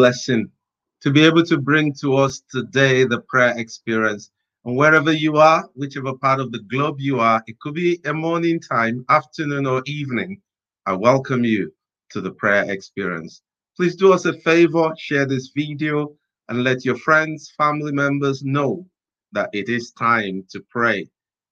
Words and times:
blessing 0.00 0.50
to 1.02 1.10
be 1.10 1.22
able 1.26 1.44
to 1.44 1.58
bring 1.58 1.92
to 1.92 2.16
us 2.16 2.42
today 2.50 3.04
the 3.04 3.20
prayer 3.28 3.52
experience. 3.58 4.30
And 4.64 4.74
wherever 4.74 5.12
you 5.12 5.36
are, 5.36 5.68
whichever 5.74 6.14
part 6.14 6.40
of 6.40 6.52
the 6.52 6.60
globe 6.70 6.98
you 6.98 7.20
are, 7.20 7.42
it 7.46 7.60
could 7.60 7.74
be 7.74 8.00
a 8.06 8.14
morning 8.14 8.60
time, 8.60 9.04
afternoon, 9.10 9.66
or 9.66 9.82
evening. 9.84 10.40
I 10.86 10.94
welcome 10.94 11.44
you 11.44 11.70
to 12.12 12.22
the 12.22 12.30
prayer 12.30 12.64
experience. 12.70 13.42
Please 13.76 13.94
do 13.94 14.14
us 14.14 14.24
a 14.24 14.32
favor, 14.40 14.94
share 14.96 15.26
this 15.26 15.52
video, 15.54 16.16
and 16.48 16.64
let 16.64 16.82
your 16.86 16.96
friends, 16.96 17.52
family 17.58 17.92
members 17.92 18.42
know 18.42 18.86
that 19.32 19.50
it 19.52 19.68
is 19.68 19.92
time 19.92 20.46
to 20.48 20.64
pray. 20.70 21.06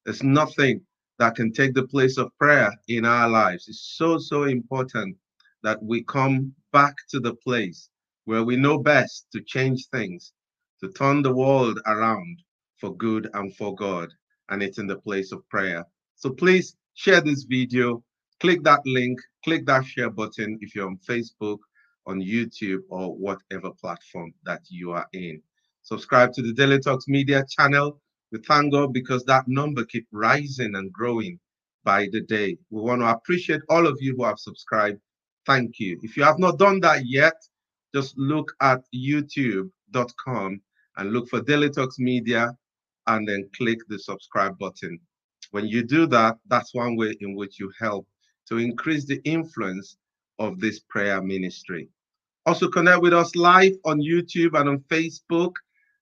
There's 0.07 0.23
nothing 0.23 0.81
that 1.19 1.35
can 1.35 1.53
take 1.53 1.75
the 1.75 1.87
place 1.87 2.17
of 2.17 2.33
prayer 2.39 2.73
in 2.89 3.05
our 3.05 3.29
lives. 3.29 3.69
It's 3.69 3.95
so, 3.99 4.17
so 4.17 4.45
important 4.45 5.19
that 5.63 5.83
we 5.83 6.03
come 6.05 6.55
back 6.73 6.95
to 7.11 7.21
the 7.21 7.35
place 7.35 7.91
where 8.29 8.45
we 8.45 8.57
know 8.57 8.77
best 8.77 9.27
to 9.33 9.41
change 9.41 9.87
things, 9.87 10.35
to 10.83 10.91
turn 10.91 11.23
the 11.23 11.35
world 11.35 11.81
around 11.87 12.43
for 12.77 12.95
good 12.95 13.27
and 13.33 13.57
for 13.57 13.75
God. 13.75 14.11
And 14.51 14.63
it's 14.63 14.77
in 14.77 14.87
the 14.87 14.99
place 14.99 15.33
of 15.33 15.49
prayer. 15.49 15.83
So 16.15 16.29
please 16.29 16.77
share 16.93 17.23
this 17.23 17.45
video, 17.45 18.05
click 18.41 18.63
that 18.65 18.83
link, 18.85 19.19
click 19.45 19.65
that 19.65 19.87
share 19.87 20.11
button 20.11 20.59
if 20.61 20.75
you're 20.75 20.89
on 20.89 20.99
Facebook, 21.09 21.57
on 22.07 22.21
YouTube, 22.21 22.81
or 22.91 23.17
whatever 23.17 23.71
platform 23.71 24.35
that 24.45 24.61
you 24.69 24.93
are 24.93 25.07
in. 25.15 25.41
Subscribe 25.81 26.35
to 26.35 26.43
the 26.43 26.53
Daily 26.53 26.81
Talks 26.81 27.09
Media 27.09 27.47
channel. 27.49 27.99
We 28.31 28.41
thank 28.41 28.73
God 28.73 28.93
because 28.93 29.25
that 29.25 29.49
number 29.49 29.87
keep 29.87 30.07
rising 30.13 30.75
and 30.75 30.93
growing 30.93 31.41
by 31.83 32.09
the 32.13 32.21
day. 32.21 32.59
We 32.69 32.83
want 32.83 33.01
to 33.01 33.09
appreciate 33.09 33.63
all 33.71 33.87
of 33.87 33.97
you 34.03 34.17
who 34.17 34.25
have 34.25 34.39
subscribed. 34.39 35.01
Thank 35.47 35.81
you. 35.81 35.99
If 36.03 36.15
you 36.15 36.25
have 36.25 36.39
not 36.39 36.59
done 36.59 36.81
that 36.81 37.07
yet, 37.07 37.33
just 37.95 38.17
look 38.19 38.53
at 38.61 38.83
youtube.com 38.95 40.61
and 40.97 41.13
look 41.13 41.29
for 41.29 41.41
Daily 41.41 41.71
Talks 41.71 41.99
Media 41.99 42.57
and 43.07 43.27
then 43.27 43.49
click 43.57 43.79
the 43.89 43.99
subscribe 43.99 44.59
button. 44.59 44.99
When 45.53 45.67
you 45.67 45.83
do 45.83 46.07
that, 46.09 46.37
that's 46.49 46.75
one 46.75 46.97
way 46.97 47.17
in 47.21 47.35
which 47.35 47.59
you 47.59 47.73
help 47.81 48.07
to 48.49 48.59
increase 48.59 49.07
the 49.07 49.21
influence 49.25 49.97
of 50.39 50.61
this 50.61 50.81
prayer 50.81 51.23
ministry. 51.23 51.89
Also, 52.47 52.69
connect 52.69 53.03
with 53.03 53.13
us 53.13 53.35
live 53.37 53.75
on 53.85 54.01
YouTube 54.01 54.59
and 54.59 54.69
on 54.69 54.79
Facebook, 54.91 55.53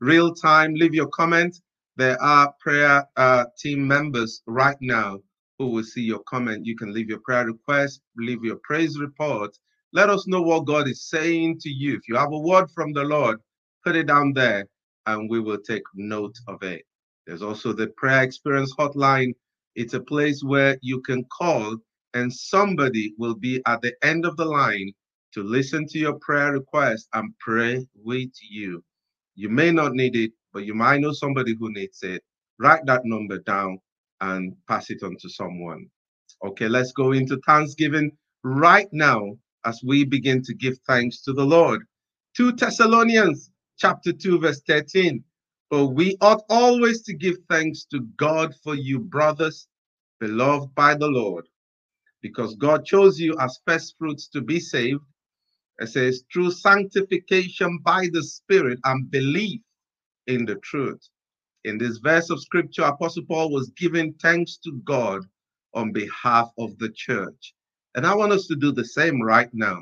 real 0.01 0.35
time. 0.35 0.75
Leave 0.75 0.95
your 0.95 1.09
comment. 1.09 1.61
There 1.97 2.21
are 2.23 2.53
prayer 2.61 3.07
uh, 3.17 3.47
team 3.59 3.87
members 3.87 4.43
right 4.47 4.77
now 4.81 5.19
who 5.59 5.69
will 5.69 5.85
see 5.85 6.03
your 6.03 6.21
comment. 6.29 6.67
You 6.67 6.77
can 6.77 6.93
leave 6.93 7.09
your 7.09 7.21
prayer 7.21 7.47
request, 7.47 8.01
leave 8.17 8.45
your 8.45 8.59
praise 8.63 8.99
report. 8.99 9.57
Let 9.93 10.11
us 10.11 10.27
know 10.27 10.43
what 10.43 10.67
God 10.67 10.89
is 10.89 11.09
saying 11.09 11.61
to 11.61 11.71
you. 11.71 11.95
If 11.97 12.09
you 12.09 12.17
have 12.17 12.33
a 12.33 12.39
word 12.39 12.71
from 12.71 12.93
the 12.93 13.05
Lord, 13.05 13.41
put 13.85 13.97
it 13.97 14.07
down 14.07 14.33
there 14.35 14.67
and 15.07 15.31
we 15.31 15.41
will 15.41 15.59
take 15.59 15.83
note 15.95 16.37
of 16.49 16.63
it. 16.63 16.83
There's 17.27 17.43
also 17.43 17.73
the 17.73 17.89
prayer 17.97 18.23
experience 18.23 18.75
hotline. 18.79 19.35
It's 19.75 19.95
a 19.95 20.01
place 20.01 20.43
where 20.45 20.79
you 20.83 21.01
can 21.03 21.25
call 21.27 21.77
and 22.15 22.33
somebody 22.33 23.15
will 23.19 23.35
be 23.35 23.63
at 23.67 23.83
the 23.83 23.95
end 24.03 24.27
of 24.27 24.37
the 24.37 24.45
line 24.45 24.93
to 25.35 25.43
listen 25.43 25.87
to 25.89 25.99
your 25.99 26.19
prayer 26.21 26.53
request 26.53 27.09
and 27.15 27.33
pray 27.39 27.87
with 27.95 28.33
you. 28.51 28.83
You 29.35 29.49
may 29.49 29.71
not 29.71 29.93
need 29.95 30.17
it, 30.17 30.33
but 30.53 30.65
you 30.65 30.75
might 30.75 31.01
know 31.01 31.13
somebody 31.13 31.55
who 31.59 31.73
needs 31.73 32.03
it. 32.03 32.23
Write 32.59 32.87
that 32.87 33.03
number 33.05 33.39
down 33.41 33.79
and 34.21 34.57
pass 34.69 34.91
it 34.91 35.03
on 35.03 35.17
to 35.21 35.29
someone. 35.29 35.87
Okay, 36.45 36.69
let's 36.69 36.93
go 36.93 37.13
into 37.13 37.39
Thanksgiving 37.47 38.11
right 38.45 38.89
now 38.93 39.37
as 39.67 39.83
we 39.85 40.05
begin 40.05 40.43
to 40.45 40.55
give 40.55 40.79
thanks 40.87 41.23
to 41.23 41.35
the 41.35 41.45
Lord. 41.45 41.83
2 42.37 42.53
Thessalonians 42.53 43.51
chapter 43.79 44.13
2 44.13 44.41
verse 44.41 44.63
13 44.67 45.25
but 45.71 45.89
we 45.89 46.17
ought 46.21 46.43
always 46.49 47.03
to 47.03 47.15
give 47.15 47.37
thanks 47.51 47.85
to 47.87 48.01
God 48.17 48.55
for 48.63 48.75
you, 48.77 49.01
brothers, 49.01 49.67
beloved 50.21 50.75
by 50.77 50.95
the 50.95 51.09
Lord, 51.09 51.47
because 52.23 52.55
God 52.57 52.85
chose 52.87 53.19
you 53.21 53.37
as 53.41 53.61
first 53.67 53.97
fruits 53.99 54.29
to 54.29 54.43
be 54.43 54.61
saved. 54.61 55.03
It 55.81 55.89
says, 55.89 56.25
through 56.33 56.53
sanctification 56.53 57.81
by 57.85 58.09
the 58.13 58.23
Spirit 58.23 58.79
and 58.85 59.11
belief 59.11 59.61
in 60.27 60.47
the 60.47 60.57
truth. 60.57 61.09
In 61.65 61.79
this 61.79 61.99
verse 61.99 62.31
of 62.31 62.41
scripture, 62.41 62.85
Apostle 62.85 63.25
Paul 63.27 63.51
was 63.51 63.71
giving 63.71 64.15
thanks 64.23 64.59
to 64.59 64.81
God 64.85 65.23
on 65.75 65.93
behalf 65.93 66.51
of 66.59 66.79
the 66.79 66.91
church. 66.91 67.56
And 67.97 68.07
I 68.07 68.15
want 68.15 68.33
us 68.33 68.47
to 68.49 68.57
do 68.57 68.73
the 68.73 68.85
same 68.85 69.23
right 69.23 69.49
now. 69.55 69.81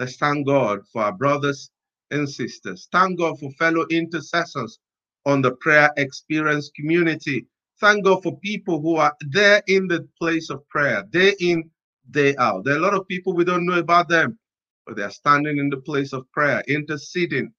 Let's 0.00 0.16
thank 0.16 0.46
God 0.46 0.80
for 0.92 1.02
our 1.04 1.12
brothers 1.12 1.70
and 2.10 2.28
sisters. 2.28 2.88
Thank 2.90 3.18
God 3.18 3.38
for 3.38 3.50
fellow 3.52 3.86
intercessors 3.90 4.80
on 5.24 5.40
the 5.40 5.52
prayer 5.52 5.90
experience 5.96 6.70
community. 6.74 7.46
Thank 7.80 8.04
God 8.04 8.24
for 8.24 8.38
people 8.40 8.80
who 8.80 8.96
are 8.96 9.14
there 9.30 9.62
in 9.68 9.86
the 9.86 10.08
place 10.20 10.50
of 10.50 10.68
prayer, 10.68 11.04
day 11.10 11.34
in, 11.40 11.70
day 12.10 12.34
out. 12.38 12.64
There 12.64 12.74
are 12.74 12.78
a 12.78 12.82
lot 12.82 12.94
of 12.94 13.06
people 13.06 13.34
we 13.34 13.44
don't 13.44 13.66
know 13.66 13.78
about 13.78 14.08
them, 14.08 14.36
but 14.86 14.96
they're 14.96 15.10
standing 15.10 15.58
in 15.58 15.70
the 15.70 15.78
place 15.78 16.12
of 16.12 16.30
prayer, 16.32 16.62
interceding 16.66 17.52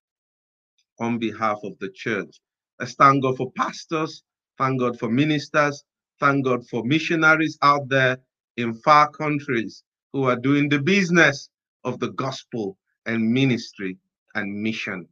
on 1.00 1.20
behalf 1.20 1.60
of 1.64 1.80
the 1.80 1.90
church. 1.96 2.40
Let's 2.80 2.96
thank 2.96 3.24
God 3.24 3.38
for 3.38 3.52
pastors, 3.54 4.24
thank 4.58 4.80
God 4.80 5.00
for 5.00 5.10
ministers, 5.10 5.84
thank 6.20 6.44
God 6.46 6.68
for 6.68 6.84
missionaries 6.84 7.58
out 7.62 7.88
there 7.88 8.18
in 8.58 8.74
far 8.76 9.10
countries 9.12 9.84
who 10.14 10.26
are 10.26 10.38
doing 10.38 10.70
the 10.70 10.80
business 10.80 11.50
of 11.86 12.00
the 12.00 12.12
gospel 12.12 12.78
and 13.08 13.34
ministry 13.34 13.98
and 14.36 14.54
mission 14.64 15.08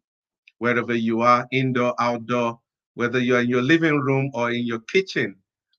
wherever 0.60 0.96
you 0.96 1.22
are, 1.22 1.48
indoor, 1.52 1.94
outdoor, 2.00 2.60
whether 2.96 3.20
you're 3.20 3.42
in 3.42 3.50
your 3.50 3.62
living 3.62 4.00
room 4.00 4.32
or 4.34 4.52
in 4.52 4.66
your 4.66 4.80
kitchen, 4.92 5.36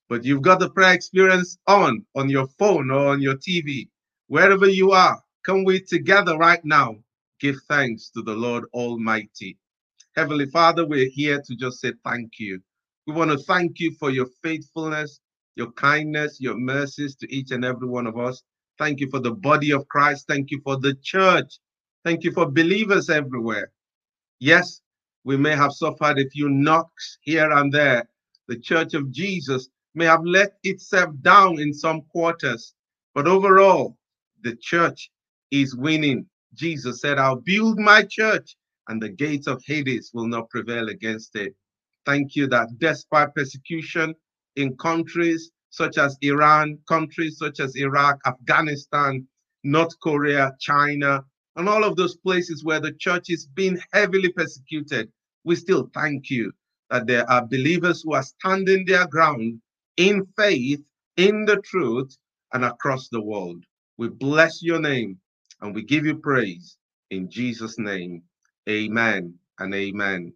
but 0.09 0.23
you've 0.23 0.41
got 0.41 0.59
the 0.59 0.69
prayer 0.69 0.93
experience 0.93 1.57
on, 1.67 2.05
on 2.15 2.29
your 2.29 2.47
phone 2.59 2.91
or 2.91 3.09
on 3.09 3.21
your 3.21 3.35
TV, 3.35 3.89
wherever 4.27 4.67
you 4.67 4.91
are, 4.91 5.21
come 5.45 5.63
we 5.63 5.81
together 5.81 6.37
right 6.37 6.63
now 6.63 6.95
give 7.41 7.57
thanks 7.69 8.09
to 8.11 8.21
the 8.23 8.33
Lord 8.33 8.65
Almighty. 8.73 9.57
Heavenly 10.15 10.47
Father, 10.47 10.85
we're 10.85 11.09
here 11.09 11.41
to 11.45 11.55
just 11.55 11.81
say 11.81 11.93
thank 12.05 12.33
you. 12.39 12.61
We 13.07 13.13
want 13.13 13.31
to 13.31 13.37
thank 13.39 13.79
you 13.79 13.95
for 13.99 14.11
your 14.11 14.27
faithfulness, 14.43 15.19
your 15.55 15.71
kindness, 15.71 16.39
your 16.39 16.57
mercies 16.57 17.15
to 17.15 17.33
each 17.33 17.51
and 17.51 17.65
every 17.65 17.87
one 17.87 18.07
of 18.07 18.17
us. 18.17 18.43
Thank 18.77 18.99
you 18.99 19.09
for 19.09 19.19
the 19.19 19.31
body 19.31 19.71
of 19.71 19.87
Christ. 19.87 20.25
Thank 20.27 20.51
you 20.51 20.61
for 20.63 20.77
the 20.77 20.95
church. 20.95 21.59
Thank 22.03 22.23
you 22.23 22.31
for 22.31 22.51
believers 22.51 23.09
everywhere. 23.09 23.71
Yes, 24.39 24.81
we 25.23 25.37
may 25.37 25.55
have 25.55 25.71
suffered 25.71 26.19
a 26.19 26.29
few 26.29 26.49
knocks 26.49 27.17
here 27.21 27.51
and 27.51 27.71
there. 27.73 28.07
The 28.47 28.59
church 28.59 28.93
of 28.93 29.11
Jesus 29.11 29.69
may 29.95 30.05
have 30.05 30.23
let 30.23 30.53
itself 30.63 31.15
down 31.21 31.59
in 31.59 31.73
some 31.73 32.01
quarters, 32.01 32.73
but 33.13 33.27
overall, 33.27 33.97
the 34.43 34.55
church 34.57 35.09
is 35.51 35.75
winning. 35.75 36.27
Jesus 36.53 37.01
said, 37.01 37.17
I'll 37.17 37.37
build 37.37 37.79
my 37.79 38.03
church, 38.03 38.55
and 38.87 39.01
the 39.01 39.09
gates 39.09 39.47
of 39.47 39.63
Hades 39.65 40.11
will 40.13 40.27
not 40.27 40.49
prevail 40.49 40.89
against 40.89 41.35
it. 41.35 41.55
Thank 42.05 42.35
you 42.35 42.47
that 42.47 42.67
despite 42.77 43.33
persecution 43.33 44.13
in 44.55 44.75
countries 44.77 45.51
such 45.69 45.97
as 45.97 46.17
Iran, 46.21 46.79
countries 46.87 47.37
such 47.37 47.59
as 47.59 47.75
Iraq, 47.75 48.19
Afghanistan, 48.25 49.27
North 49.63 49.99
Korea, 50.01 50.53
China, 50.59 51.23
and 51.55 51.69
all 51.69 51.83
of 51.83 51.95
those 51.95 52.15
places 52.17 52.63
where 52.63 52.79
the 52.79 52.93
church 52.93 53.29
is 53.29 53.47
being 53.47 53.79
heavily 53.93 54.31
persecuted, 54.31 55.11
we 55.43 55.55
still 55.55 55.89
thank 55.93 56.29
you 56.29 56.51
that 56.89 57.07
there 57.07 57.29
are 57.29 57.45
believers 57.45 58.01
who 58.03 58.13
are 58.13 58.23
standing 58.23 58.85
their 58.85 59.07
ground 59.07 59.61
in 59.97 60.25
faith, 60.37 60.81
in 61.17 61.45
the 61.45 61.57
truth, 61.61 62.15
and 62.53 62.65
across 62.65 63.09
the 63.09 63.21
world. 63.21 63.63
We 63.97 64.09
bless 64.09 64.61
your 64.63 64.79
name 64.79 65.19
and 65.61 65.73
we 65.75 65.83
give 65.83 66.05
you 66.05 66.17
praise 66.17 66.77
in 67.11 67.29
Jesus' 67.29 67.79
name. 67.79 68.23
Amen 68.69 69.35
and 69.59 69.73
amen. 69.73 70.33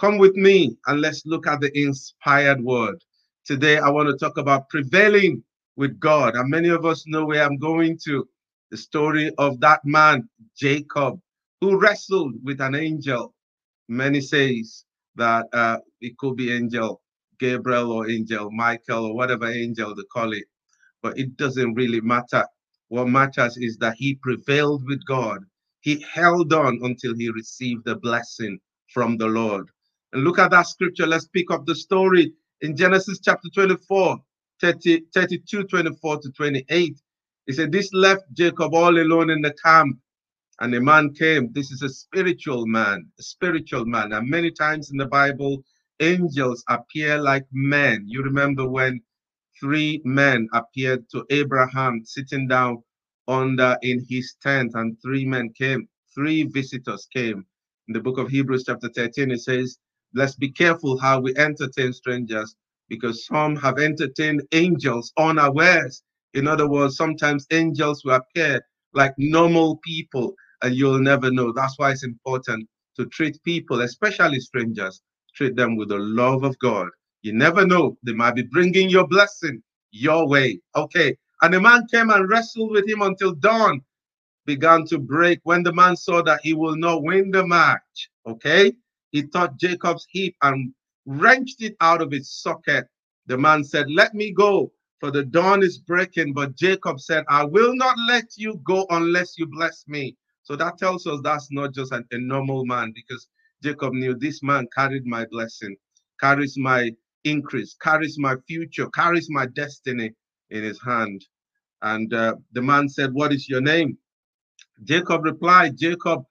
Come 0.00 0.18
with 0.18 0.34
me 0.34 0.76
and 0.86 1.00
let's 1.00 1.24
look 1.26 1.46
at 1.46 1.60
the 1.60 1.70
inspired 1.78 2.62
word. 2.62 3.02
Today, 3.44 3.78
I 3.78 3.90
want 3.90 4.08
to 4.08 4.16
talk 4.16 4.38
about 4.38 4.68
prevailing 4.68 5.42
with 5.76 5.98
God. 5.98 6.36
And 6.36 6.48
many 6.48 6.68
of 6.68 6.84
us 6.84 7.04
know 7.08 7.24
where 7.26 7.42
I'm 7.42 7.58
going 7.58 7.98
to 8.04 8.28
the 8.70 8.76
story 8.76 9.32
of 9.36 9.58
that 9.60 9.80
man, 9.84 10.28
Jacob, 10.56 11.20
who 11.60 11.76
wrestled 11.78 12.34
with 12.44 12.60
an 12.60 12.76
angel. 12.76 13.34
Many 13.88 14.20
says 14.20 14.84
that 15.16 15.46
uh, 15.52 15.78
it 16.00 16.16
could 16.18 16.36
be 16.36 16.52
angel 16.52 17.02
Gabriel 17.40 17.90
or 17.90 18.08
angel 18.08 18.48
Michael 18.52 19.06
or 19.06 19.14
whatever 19.16 19.50
angel 19.50 19.92
they 19.94 20.04
call 20.12 20.32
it, 20.32 20.44
but 21.02 21.18
it 21.18 21.36
doesn't 21.36 21.74
really 21.74 22.00
matter. 22.00 22.46
What 22.88 23.08
matters 23.08 23.56
is 23.56 23.76
that 23.78 23.96
he 23.96 24.14
prevailed 24.14 24.86
with 24.86 25.04
God. 25.04 25.40
He 25.80 26.04
held 26.14 26.52
on 26.52 26.78
until 26.82 27.16
he 27.16 27.28
received 27.30 27.86
the 27.86 27.96
blessing 27.96 28.60
from 28.94 29.16
the 29.16 29.26
Lord. 29.26 29.68
And 30.12 30.22
look 30.22 30.38
at 30.38 30.52
that 30.52 30.68
scripture. 30.68 31.08
Let's 31.08 31.26
pick 31.26 31.50
up 31.50 31.66
the 31.66 31.74
story 31.74 32.34
in 32.62 32.76
Genesis 32.76 33.20
chapter 33.24 33.50
24, 33.54 34.18
30, 34.62 35.02
32, 35.14 35.64
24 35.64 36.20
to 36.22 36.32
28. 36.32 37.00
He 37.46 37.54
said, 37.54 37.72
This 37.72 37.92
left 37.94 38.24
Jacob 38.34 38.74
all 38.74 38.98
alone 38.98 39.30
in 39.30 39.42
the 39.42 39.54
camp, 39.64 39.96
And 40.60 40.74
a 40.74 40.80
man 40.80 41.14
came. 41.14 41.52
This 41.52 41.72
is 41.72 41.82
a 41.82 41.90
spiritual 41.90 42.66
man, 42.66 43.06
a 43.20 43.24
spiritual 43.24 43.86
man. 43.86 44.14
And 44.14 44.30
many 44.30 44.52
times 44.52 44.90
in 44.90 44.98
the 44.98 45.06
Bible, 45.06 45.64
angels 46.00 46.64
appear 46.70 47.18
like 47.18 47.44
men. 47.52 48.04
You 48.08 48.22
remember 48.24 48.68
when 48.68 49.02
three 49.60 50.02
men 50.06 50.48
appeared 50.54 51.10
to 51.10 51.26
Abraham 51.30 52.02
sitting 52.06 52.48
down 52.48 52.84
under 53.28 53.76
in 53.82 54.06
his 54.08 54.36
tent, 54.42 54.72
and 54.76 54.96
three 55.02 55.26
men 55.26 55.52
came, 55.58 55.88
three 56.14 56.44
visitors 56.44 57.08
came. 57.14 57.46
In 57.88 57.94
the 57.94 58.00
book 58.00 58.18
of 58.18 58.30
Hebrews, 58.30 58.64
chapter 58.66 58.90
13, 58.94 59.32
it 59.32 59.40
says, 59.42 59.78
Let's 60.14 60.36
be 60.36 60.50
careful 60.50 60.98
how 60.98 61.20
we 61.20 61.34
entertain 61.36 61.92
strangers, 61.92 62.54
because 62.88 63.26
some 63.26 63.56
have 63.56 63.78
entertained 63.78 64.42
angels 64.52 65.12
unawares. 65.18 66.02
In 66.34 66.46
other 66.46 66.68
words, 66.68 66.96
sometimes 66.96 67.46
angels 67.50 68.04
will 68.04 68.14
appear 68.14 68.60
like 68.94 69.14
normal 69.18 69.76
people, 69.78 70.34
and 70.62 70.74
you'll 70.74 71.00
never 71.00 71.30
know. 71.30 71.52
That's 71.52 71.78
why 71.78 71.92
it's 71.92 72.04
important 72.04 72.68
to 72.96 73.06
treat 73.06 73.42
people, 73.42 73.80
especially 73.80 74.40
strangers, 74.40 75.00
treat 75.34 75.56
them 75.56 75.76
with 75.76 75.88
the 75.88 75.98
love 75.98 76.44
of 76.44 76.58
God. 76.58 76.88
You 77.22 77.32
never 77.32 77.66
know. 77.66 77.96
They 78.02 78.12
might 78.12 78.34
be 78.34 78.42
bringing 78.42 78.90
your 78.90 79.06
blessing 79.06 79.62
your 79.92 80.28
way. 80.28 80.60
Okay. 80.76 81.16
And 81.40 81.54
the 81.54 81.60
man 81.60 81.86
came 81.90 82.10
and 82.10 82.28
wrestled 82.28 82.70
with 82.70 82.88
him 82.88 83.02
until 83.02 83.32
dawn 83.34 83.80
began 84.46 84.84
to 84.86 84.98
break. 84.98 85.40
When 85.44 85.62
the 85.62 85.72
man 85.72 85.96
saw 85.96 86.22
that 86.22 86.40
he 86.42 86.52
will 86.52 86.76
not 86.76 87.02
win 87.02 87.30
the 87.30 87.46
match, 87.46 88.10
okay, 88.26 88.72
he 89.12 89.24
took 89.24 89.56
Jacob's 89.58 90.06
hip 90.12 90.34
and 90.42 90.74
wrenched 91.06 91.62
it 91.62 91.76
out 91.80 92.02
of 92.02 92.12
its 92.14 92.42
socket. 92.42 92.88
The 93.26 93.38
man 93.38 93.64
said, 93.64 93.90
Let 93.90 94.14
me 94.14 94.32
go, 94.32 94.72
for 95.00 95.12
the 95.12 95.24
dawn 95.24 95.62
is 95.62 95.78
breaking. 95.78 96.34
But 96.34 96.56
Jacob 96.56 97.00
said, 97.00 97.24
I 97.28 97.44
will 97.44 97.76
not 97.76 97.96
let 98.08 98.26
you 98.36 98.60
go 98.64 98.86
unless 98.90 99.38
you 99.38 99.46
bless 99.46 99.84
me. 99.88 100.16
So 100.44 100.56
that 100.56 100.78
tells 100.78 101.06
us 101.06 101.20
that's 101.22 101.52
not 101.52 101.74
just 101.74 101.92
a, 101.92 102.04
a 102.12 102.18
normal 102.18 102.66
man 102.66 102.92
because 102.94 103.28
Jacob 103.62 103.94
knew 103.94 104.14
this 104.14 104.42
man 104.42 104.68
carried 104.76 105.06
my 105.06 105.26
blessing, 105.30 105.76
carries 106.20 106.58
my 106.58 106.90
increase, 107.24 107.76
carries 107.80 108.18
my 108.18 108.36
future, 108.48 108.88
carries 108.88 109.30
my 109.30 109.46
destiny 109.46 110.12
in 110.50 110.64
his 110.64 110.80
hand. 110.82 111.24
And 111.82 112.12
uh, 112.14 112.36
the 112.52 112.62
man 112.62 112.88
said, 112.88 113.12
What 113.12 113.32
is 113.32 113.48
your 113.48 113.60
name? 113.60 113.98
Jacob 114.84 115.24
replied, 115.24 115.78
Jacob, 115.78 116.24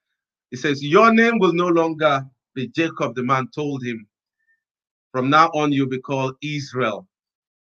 he 0.50 0.58
says, 0.58 0.84
Your 0.84 1.14
name 1.14 1.40
will 1.40 1.54
no 1.54 1.68
longer 1.68 2.26
be 2.56 2.68
Jacob, 2.70 3.16
the 3.16 3.24
man 3.24 3.48
told 3.56 3.84
him. 3.84 4.08
From 5.12 5.30
now 5.30 5.48
on, 5.56 5.72
you'll 5.72 5.90
be 5.90 6.00
called 6.02 6.36
Israel 6.44 7.08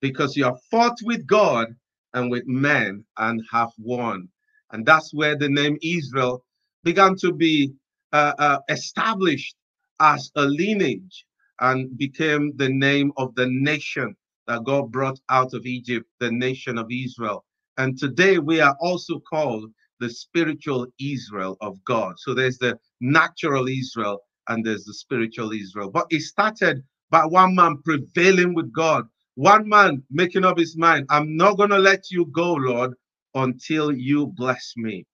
because 0.02 0.36
you 0.36 0.44
have 0.44 0.62
fought 0.70 0.98
with 1.04 1.26
God 1.26 1.68
and 2.14 2.30
with 2.32 2.46
men 2.48 3.04
and 3.18 3.42
have 3.52 3.72
won. 3.78 4.30
And 4.72 4.86
that's 4.86 5.14
where 5.14 5.38
the 5.38 5.50
name 5.50 5.78
Israel 5.82 6.44
began 6.84 7.16
to 7.18 7.34
be 7.34 7.74
uh, 8.14 8.34
uh, 8.38 8.60
established 8.70 9.56
as 10.00 10.32
a 10.36 10.44
lineage 10.44 11.26
and 11.60 11.98
became 11.98 12.54
the 12.58 12.70
name 12.70 13.12
of 13.18 13.34
the 13.36 13.48
nation 13.50 14.16
that 14.48 14.64
God 14.64 14.92
brought 14.92 15.20
out 15.30 15.54
of 15.54 15.66
Egypt, 15.66 16.06
the 16.20 16.32
nation 16.32 16.78
of 16.78 16.88
Israel. 16.92 17.44
And 17.78 17.98
today 17.98 18.38
we 18.40 18.62
are 18.62 18.76
also 18.80 19.20
called 19.20 19.72
the 20.00 20.10
spiritual 20.10 20.88
Israel 21.00 21.58
of 21.62 21.84
God. 21.86 22.16
So 22.20 22.34
there's 22.34 22.58
the 22.60 22.78
natural 23.02 23.68
Israel 23.68 24.22
and 24.50 24.66
there's 24.66 24.86
the 24.86 24.94
spiritual 24.94 25.52
Israel. 25.52 25.92
But 25.92 26.08
it 26.10 26.22
started 26.22 26.84
by 27.12 27.26
one 27.26 27.56
man 27.56 27.80
prevailing 27.84 28.54
with 28.56 28.74
God, 28.74 29.06
one 29.36 29.68
man 29.70 30.04
making 30.12 30.46
up 30.46 30.58
his 30.60 30.78
mind, 30.78 31.08
I'm 31.10 31.38
not 31.38 31.58
going 31.58 31.70
to 31.72 31.80
let 31.80 32.12
you 32.12 32.26
go, 32.28 32.54
Lord, 32.54 32.94
until 33.36 33.92
you 33.94 34.28
bless 34.28 34.74
me. 34.78 35.06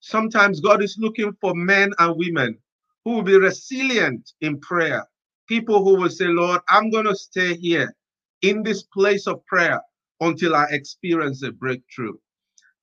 Sometimes 0.00 0.60
God 0.60 0.82
is 0.82 0.96
looking 0.98 1.32
for 1.40 1.54
men 1.54 1.92
and 1.98 2.16
women 2.16 2.58
who 3.04 3.12
will 3.12 3.22
be 3.22 3.38
resilient 3.38 4.32
in 4.40 4.60
prayer, 4.60 5.04
people 5.48 5.84
who 5.84 5.96
will 6.00 6.10
say, 6.10 6.26
Lord, 6.26 6.60
I'm 6.68 6.90
going 6.90 7.06
to 7.06 7.16
stay 7.16 7.56
here 7.56 7.94
in 8.42 8.62
this 8.62 8.84
place 8.84 9.26
of 9.26 9.44
prayer 9.46 9.80
until 10.20 10.54
I 10.54 10.66
experience 10.70 11.42
a 11.42 11.52
breakthrough. 11.52 12.14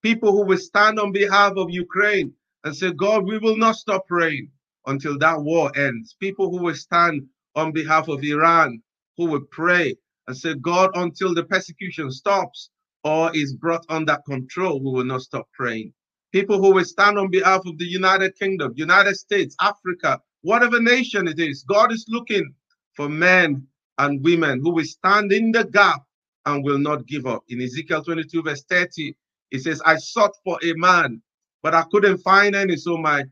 People 0.04 0.32
who 0.34 0.46
will 0.46 0.58
stand 0.58 1.00
on 1.00 1.12
behalf 1.12 1.54
of 1.58 1.72
Ukraine 1.72 2.34
and 2.64 2.76
say, 2.76 2.92
God, 2.92 3.26
we 3.26 3.38
will 3.40 3.58
not 3.58 3.76
stop 3.76 4.08
praying 4.08 4.50
until 4.86 5.18
that 5.20 5.42
war 5.42 5.72
ends. 5.78 6.16
People 6.20 6.50
who 6.50 6.64
will 6.64 6.76
stand 6.76 7.24
on 7.56 7.72
behalf 7.72 8.08
of 8.08 8.24
Iran, 8.24 8.82
who 9.18 9.26
will 9.26 9.46
pray 9.52 9.96
and 10.28 10.38
say, 10.38 10.56
God, 10.56 10.92
until 10.96 11.34
the 11.34 11.44
persecution 11.44 12.12
stops 12.12 12.70
or 13.04 13.36
is 13.36 13.54
brought 13.56 13.86
under 13.90 14.18
control, 14.28 14.80
we 14.84 14.92
will 14.92 15.06
not 15.06 15.22
stop 15.22 15.48
praying. 15.54 15.94
People 16.32 16.62
who 16.62 16.74
will 16.74 16.86
stand 16.86 17.18
on 17.18 17.30
behalf 17.30 17.62
of 17.66 17.78
the 17.78 17.86
United 17.86 18.38
Kingdom, 18.40 18.74
United 18.76 19.16
States, 19.16 19.56
Africa, 19.62 20.20
whatever 20.42 20.82
nation 20.82 21.28
it 21.28 21.40
is, 21.40 21.64
God 21.64 21.92
is 21.92 22.06
looking 22.08 22.54
for 22.96 23.10
men 23.10 23.68
and 23.98 24.24
women 24.24 24.62
who 24.64 24.72
will 24.74 24.86
stand 24.86 25.32
in 25.34 25.52
the 25.52 25.66
gap 25.66 26.02
and 26.46 26.64
will 26.64 26.80
not 26.80 27.06
give 27.08 27.26
up. 27.26 27.44
In 27.50 27.62
Ezekiel 27.62 28.04
22, 28.04 28.44
verse 28.44 28.64
30, 28.70 29.16
it 29.52 29.62
says, 29.62 29.82
I 29.86 29.98
sought 29.98 30.32
for 30.44 30.58
a 30.64 30.74
man, 30.76 31.22
but 31.62 31.76
I 31.76 31.84
couldn't 31.92 32.20
find 32.20 32.56
any, 32.56 32.78
so 32.78 32.98
my 32.98 33.24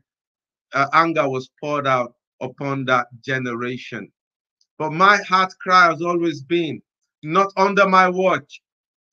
uh, 0.74 0.86
anger 0.92 1.28
was 1.28 1.50
poured 1.60 1.86
out 1.86 2.14
upon 2.40 2.84
that 2.86 3.06
generation. 3.24 4.10
But 4.78 4.92
my 4.92 5.18
heart 5.28 5.52
cry 5.60 5.90
has 5.90 6.02
always 6.02 6.42
been, 6.42 6.82
not 7.22 7.52
under 7.56 7.88
my 7.88 8.08
watch. 8.08 8.60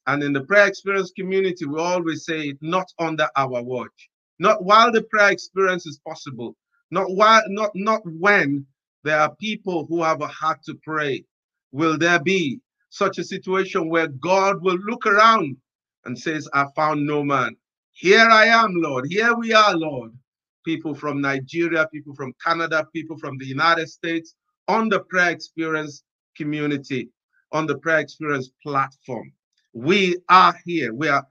And 0.07 0.23
in 0.23 0.33
the 0.33 0.41
prayer 0.41 0.67
experience 0.67 1.11
community, 1.11 1.65
we 1.65 1.79
always 1.79 2.25
say, 2.25 2.55
not 2.61 2.87
under 2.99 3.27
our 3.35 3.61
watch. 3.61 4.09
Not 4.39 4.63
while 4.63 4.91
the 4.91 5.03
prayer 5.03 5.31
experience 5.31 5.85
is 5.85 5.99
possible, 6.07 6.55
not 6.91 7.09
while, 7.11 7.43
not 7.47 7.71
not 7.75 8.01
when 8.05 8.65
there 9.03 9.19
are 9.19 9.35
people 9.35 9.85
who 9.87 10.03
have 10.03 10.21
a 10.21 10.27
heart 10.27 10.59
to 10.65 10.75
pray. 10.83 11.25
Will 11.71 11.97
there 11.97 12.19
be 12.19 12.59
such 12.89 13.17
a 13.17 13.23
situation 13.23 13.89
where 13.89 14.07
God 14.07 14.61
will 14.61 14.77
look 14.85 15.05
around 15.05 15.57
and 16.05 16.17
says, 16.17 16.47
I 16.53 16.65
found 16.75 17.05
no 17.05 17.23
man. 17.23 17.55
Here 17.93 18.27
I 18.29 18.45
am, 18.45 18.73
Lord. 18.75 19.07
Here 19.09 19.35
we 19.35 19.53
are, 19.53 19.75
Lord. 19.75 20.13
People 20.67 20.93
from 20.93 21.21
Nigeria, 21.21 21.87
people 21.93 22.13
from 22.13 22.33
Canada, 22.45 22.85
people 22.93 23.17
from 23.17 23.37
the 23.37 23.45
United 23.45 23.87
States 23.87 24.35
on 24.67 24.89
the 24.89 24.99
prayer 24.99 25.31
experience 25.31 26.03
community, 26.35 27.09
on 27.53 27.65
the 27.65 27.77
prayer 27.77 27.99
experience 27.99 28.51
platform. 28.61 29.31
We 29.71 30.17
are 30.27 30.53
here. 30.65 30.93
We 30.93 31.07
are 31.07 31.25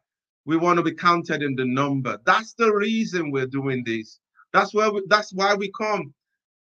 we 0.46 0.56
want 0.56 0.78
to 0.78 0.82
be 0.82 0.94
counted 0.94 1.42
in 1.42 1.54
the 1.54 1.66
number. 1.66 2.18
That's 2.24 2.54
the 2.54 2.72
reason 2.72 3.30
we're 3.30 3.46
doing 3.60 3.84
this. 3.84 4.20
That's 4.54 4.72
why 4.72 4.88
we, 4.88 5.02
that's 5.06 5.34
why 5.34 5.54
we 5.54 5.70
come 5.78 6.14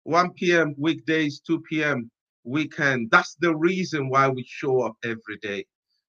1 0.04 0.34
p.m. 0.34 0.76
weekdays, 0.78 1.42
2 1.48 1.62
p.m. 1.62 2.12
weekend. 2.44 3.10
That's 3.10 3.38
the 3.40 3.56
reason 3.56 4.08
why 4.08 4.30
we 4.30 4.46
show 4.48 4.82
up 4.82 4.98
every 5.04 5.38
day. 5.42 5.66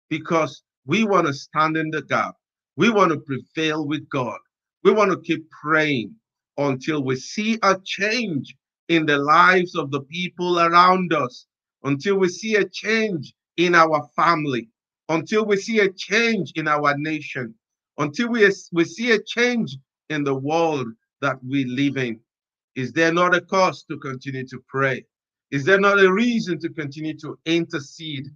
Because 0.07 0.61
we 0.85 1.03
want 1.03 1.25
to 1.25 1.33
stand 1.33 1.77
in 1.77 1.89
the 1.89 2.03
gap. 2.03 2.35
We 2.77 2.91
want 2.91 3.11
to 3.11 3.21
prevail 3.21 3.87
with 3.87 4.07
God. 4.09 4.37
We 4.83 4.91
want 4.91 5.09
to 5.09 5.19
keep 5.19 5.49
praying 5.49 6.13
until 6.57 7.03
we 7.03 7.15
see 7.15 7.57
a 7.63 7.79
change 7.83 8.55
in 8.89 9.05
the 9.05 9.17
lives 9.17 9.75
of 9.75 9.91
the 9.91 10.01
people 10.01 10.59
around 10.59 11.13
us, 11.13 11.45
until 11.83 12.17
we 12.17 12.29
see 12.29 12.55
a 12.55 12.67
change 12.69 13.33
in 13.57 13.75
our 13.75 14.07
family, 14.15 14.69
until 15.09 15.45
we 15.45 15.57
see 15.57 15.79
a 15.79 15.91
change 15.91 16.51
in 16.55 16.67
our 16.67 16.97
nation, 16.97 17.53
until 17.97 18.29
we, 18.29 18.49
we 18.71 18.85
see 18.85 19.11
a 19.11 19.21
change 19.21 19.77
in 20.09 20.23
the 20.23 20.35
world 20.35 20.87
that 21.21 21.37
we 21.43 21.65
live 21.65 21.97
in? 21.97 22.19
Is 22.75 22.91
there 22.91 23.13
not 23.13 23.35
a 23.35 23.41
cause 23.41 23.83
to 23.89 23.97
continue 23.97 24.47
to 24.47 24.63
pray? 24.67 25.05
Is 25.51 25.63
there 25.63 25.79
not 25.79 25.99
a 25.99 26.11
reason 26.11 26.59
to 26.59 26.69
continue 26.69 27.17
to 27.19 27.37
intercede? 27.45 28.27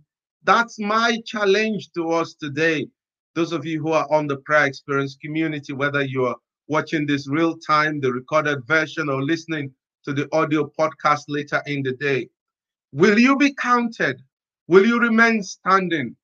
That's 0.43 0.79
my 0.79 1.19
challenge 1.25 1.91
to 1.93 2.11
us 2.11 2.35
today. 2.35 2.87
Those 3.35 3.51
of 3.51 3.65
you 3.65 3.81
who 3.81 3.91
are 3.91 4.07
on 4.11 4.27
the 4.27 4.37
prayer 4.37 4.65
experience 4.65 5.17
community, 5.21 5.73
whether 5.73 6.03
you 6.03 6.25
are 6.25 6.35
watching 6.67 7.05
this 7.05 7.27
real 7.27 7.57
time, 7.57 7.99
the 7.99 8.11
recorded 8.11 8.65
version, 8.67 9.09
or 9.09 9.23
listening 9.23 9.71
to 10.05 10.13
the 10.13 10.27
audio 10.33 10.71
podcast 10.79 11.23
later 11.27 11.61
in 11.65 11.83
the 11.83 11.93
day, 11.93 12.29
will 12.91 13.17
you 13.17 13.37
be 13.37 13.53
counted? 13.53 14.21
Will 14.67 14.85
you 14.85 14.99
remain 14.99 15.43
standing 15.43 16.15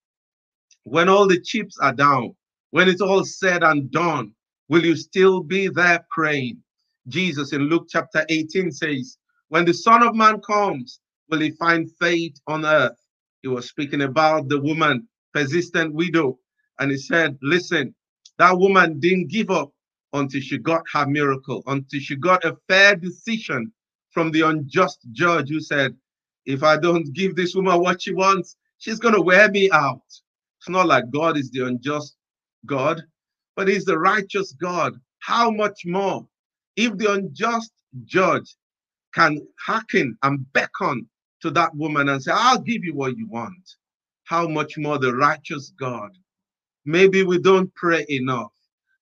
when 0.84 1.10
all 1.10 1.28
the 1.28 1.40
chips 1.40 1.78
are 1.80 1.94
down? 1.94 2.36
When 2.72 2.90
it's 2.90 3.02
all 3.02 3.24
said 3.24 3.64
and 3.64 3.92
done, 3.92 4.34
will 4.68 4.84
you 4.84 4.96
still 4.96 5.42
be 5.42 5.68
there 5.68 6.06
praying? 6.10 6.58
Jesus 7.08 7.54
in 7.54 7.64
Luke 7.64 7.88
chapter 7.90 8.26
18 8.30 8.72
says, 8.72 9.18
When 9.50 9.66
the 9.66 9.74
Son 9.74 10.04
of 10.04 10.16
Man 10.16 10.42
comes, 10.42 11.00
will 11.30 11.40
he 11.40 11.52
find 11.52 11.92
faith 12.00 12.36
on 12.48 12.66
earth? 12.66 12.98
He 13.42 13.48
was 13.48 13.68
speaking 13.68 14.02
about 14.02 14.50
the 14.50 14.60
woman, 14.60 15.08
persistent 15.34 15.94
widow. 15.94 16.40
And 16.80 16.92
he 16.92 16.98
said, 16.98 17.38
Listen, 17.42 17.94
that 18.40 18.58
woman 18.58 19.00
didn't 19.00 19.28
give 19.30 19.52
up 19.52 19.72
until 20.14 20.42
she 20.42 20.58
got 20.60 20.84
her 20.94 21.08
miracle, 21.08 21.64
until 21.68 22.00
she 22.00 22.16
got 22.16 22.46
a 22.46 22.58
fair 22.70 22.96
decision 22.96 23.72
from 24.12 24.32
the 24.32 24.42
unjust 24.42 25.00
judge 25.14 25.50
who 25.50 25.62
said, 25.62 25.96
If 26.46 26.64
I 26.64 26.78
don't 26.78 27.14
give 27.14 27.36
this 27.36 27.56
woman 27.56 27.82
what 27.82 28.02
she 28.04 28.14
wants, 28.14 28.58
she's 28.80 29.00
going 29.00 29.16
to 29.16 29.22
wear 29.22 29.50
me 29.52 29.72
out. 29.72 30.02
It's 30.60 30.70
not 30.70 30.88
like 30.88 31.12
God 31.12 31.38
is 31.38 31.52
the 31.52 31.68
unjust 31.68 32.16
God, 32.66 33.04
but 33.56 33.68
He's 33.70 33.86
the 33.86 34.00
righteous 34.00 34.54
God. 34.54 34.94
How 35.20 35.52
much 35.52 35.84
more 35.86 36.28
If 36.78 36.98
the 36.98 37.12
unjust 37.14 37.72
judge 38.06 38.56
can 39.16 39.46
hearken 39.60 40.18
and 40.24 40.52
beckon 40.54 41.10
to 41.42 41.52
that 41.52 41.76
woman 41.76 42.10
and 42.10 42.24
say, 42.24 42.32
I'll 42.36 42.62
give 42.62 42.86
you 42.86 42.96
what 42.96 43.18
you 43.18 43.28
want, 43.30 43.76
how 44.26 44.48
much 44.48 44.78
more 44.78 45.00
the 45.00 45.16
righteous 45.16 45.74
God? 45.80 46.12
Maybe 46.86 47.24
we 47.24 47.40
don't 47.40 47.74
pray 47.76 48.06
enough. 48.10 48.53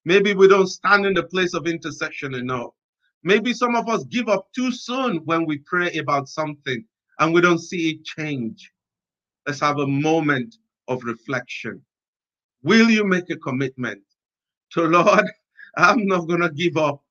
Maybe 0.04 0.34
we 0.34 0.48
don't 0.48 0.66
stand 0.66 1.06
in 1.06 1.14
the 1.14 1.22
place 1.22 1.54
of 1.54 1.66
intercession 1.66 2.34
enough. 2.34 2.70
Maybe 3.22 3.52
some 3.52 3.76
of 3.76 3.88
us 3.88 4.04
give 4.04 4.28
up 4.28 4.48
too 4.52 4.72
soon 4.72 5.18
when 5.24 5.46
we 5.46 5.58
pray 5.58 5.92
about 5.98 6.28
something 6.28 6.84
and 7.18 7.32
we 7.32 7.40
don't 7.40 7.60
see 7.60 7.90
it 7.90 8.04
change. 8.04 8.72
Let's 9.46 9.60
have 9.60 9.78
a 9.78 9.86
moment 9.86 10.56
of 10.88 11.04
reflection. 11.04 11.82
Will 12.62 12.90
you 12.90 13.04
make 13.04 13.30
a 13.30 13.36
commitment 13.36 14.02
to 14.72 14.82
Lord? 14.82 15.26
I'm 15.76 16.06
not 16.06 16.26
going 16.28 16.40
to 16.40 16.50
give 16.50 16.76
up 16.76 17.02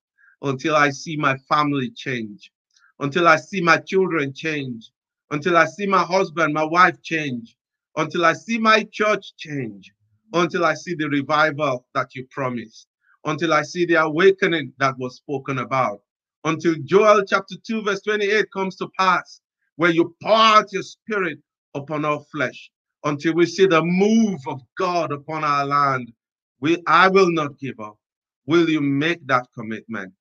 until 0.41 0.75
I 0.75 0.89
see 0.89 1.15
my 1.15 1.37
family 1.49 1.89
change, 1.91 2.51
until 2.99 3.27
I 3.27 3.37
see 3.37 3.61
my 3.61 3.77
children 3.77 4.33
change, 4.33 4.91
until 5.31 5.57
I 5.57 5.65
see 5.65 5.87
my 5.87 6.03
husband, 6.03 6.53
my 6.53 6.63
wife 6.63 7.01
change, 7.01 7.55
until 7.95 8.25
I 8.25 8.33
see 8.33 8.57
my 8.57 8.83
church 8.91 9.33
change, 9.37 9.91
until 10.33 10.65
I 10.65 10.73
see 10.73 10.95
the 10.95 11.09
revival 11.09 11.85
that 11.93 12.15
you 12.15 12.25
promised, 12.31 12.87
until 13.25 13.53
I 13.53 13.63
see 13.63 13.85
the 13.85 13.95
awakening 13.95 14.73
that 14.79 14.97
was 14.97 15.17
spoken 15.17 15.59
about, 15.59 16.01
until 16.43 16.75
Joel 16.85 17.23
chapter 17.25 17.55
2, 17.65 17.83
verse 17.83 18.01
28 18.01 18.45
comes 18.51 18.75
to 18.77 18.89
pass, 18.97 19.41
where 19.75 19.91
you 19.91 20.15
pour 20.21 20.35
out 20.35 20.73
your 20.73 20.83
spirit 20.83 21.39
upon 21.75 22.05
all 22.05 22.25
flesh, 22.31 22.71
until 23.03 23.33
we 23.33 23.45
see 23.45 23.65
the 23.65 23.83
move 23.83 24.39
of 24.47 24.61
God 24.77 25.11
upon 25.11 25.43
our 25.43 25.65
land. 25.65 26.11
We, 26.59 26.77
I 26.87 27.07
will 27.07 27.31
not 27.31 27.59
give 27.59 27.79
up. 27.79 27.97
Will 28.45 28.69
you 28.69 28.81
make 28.81 29.25
that 29.27 29.47
commitment? 29.53 30.13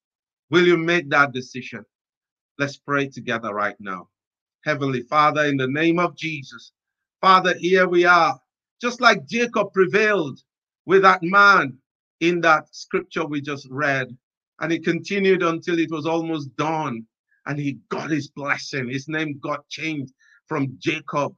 Will 0.50 0.66
you 0.66 0.76
make 0.76 1.08
that 1.10 1.32
decision? 1.32 1.84
Let's 2.58 2.76
pray 2.76 3.08
together 3.08 3.54
right 3.54 3.76
now. 3.80 4.08
Heavenly 4.64 5.02
Father, 5.02 5.44
in 5.46 5.56
the 5.56 5.68
name 5.68 5.98
of 5.98 6.16
Jesus, 6.16 6.72
Father, 7.20 7.54
here 7.58 7.88
we 7.88 8.04
are, 8.04 8.38
just 8.80 9.00
like 9.00 9.26
Jacob 9.26 9.72
prevailed 9.72 10.40
with 10.86 11.02
that 11.02 11.22
man 11.22 11.78
in 12.20 12.40
that 12.42 12.64
scripture 12.74 13.26
we 13.26 13.40
just 13.40 13.68
read. 13.70 14.16
And 14.60 14.72
he 14.72 14.78
continued 14.78 15.42
until 15.42 15.78
it 15.78 15.90
was 15.90 16.06
almost 16.06 16.54
dawn 16.56 17.06
and 17.46 17.58
he 17.58 17.78
got 17.88 18.10
his 18.10 18.28
blessing. 18.28 18.88
His 18.88 19.08
name 19.08 19.38
got 19.42 19.68
changed 19.68 20.12
from 20.46 20.76
Jacob 20.78 21.34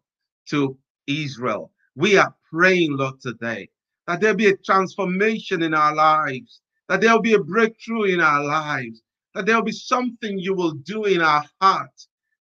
to 0.51 0.77
Israel. 1.07 1.73
We 1.95 2.17
are 2.17 2.35
praying, 2.51 2.97
Lord, 2.97 3.21
today 3.21 3.69
that 4.07 4.21
there 4.21 4.35
be 4.35 4.49
a 4.49 4.57
transformation 4.59 5.63
in 5.63 5.75
our 5.75 5.95
lives, 5.95 6.61
that 6.89 7.01
there 7.01 7.13
will 7.13 7.23
be 7.23 7.35
a 7.35 7.43
breakthrough 7.43 8.05
in 8.05 8.21
our 8.21 8.45
lives, 8.45 9.03
that 9.35 9.47
there 9.47 9.57
will 9.57 9.63
be 9.63 9.73
something 9.73 10.39
you 10.39 10.55
will 10.55 10.73
do 10.73 11.05
in 11.05 11.21
our 11.21 11.45
heart 11.61 11.91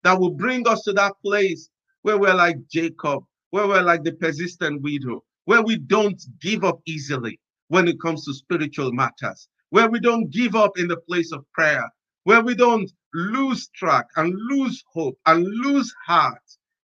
that 0.04 0.20
will 0.20 0.32
bring 0.32 0.68
us 0.68 0.84
to 0.84 0.94
that 0.94 1.14
place 1.24 1.70
where 2.04 2.18
we're 2.18 2.34
like 2.34 2.58
Jacob, 2.72 3.24
where 3.52 3.68
we're 3.68 3.82
like 3.82 4.04
the 4.04 4.14
persistent 4.14 4.82
widow, 4.82 5.24
where 5.46 5.62
we 5.64 5.78
don't 5.78 6.22
give 6.42 6.64
up 6.64 6.80
easily 6.86 7.40
when 7.70 7.88
it 7.88 8.02
comes 8.02 8.26
to 8.26 8.34
spiritual 8.34 8.92
matters, 8.92 9.48
where 9.70 9.90
we 9.90 10.00
don't 10.00 10.30
give 10.32 10.56
up 10.56 10.78
in 10.78 10.88
the 10.88 10.98
place 10.98 11.32
of 11.32 11.46
prayer, 11.54 11.88
where 12.24 12.42
we 12.44 12.56
don't 12.56 12.92
lose 13.14 13.68
track 13.70 14.06
and 14.18 14.34
lose 14.50 14.84
hope 14.92 15.18
and 15.26 15.44
lose 15.46 15.94
heart. 16.06 16.42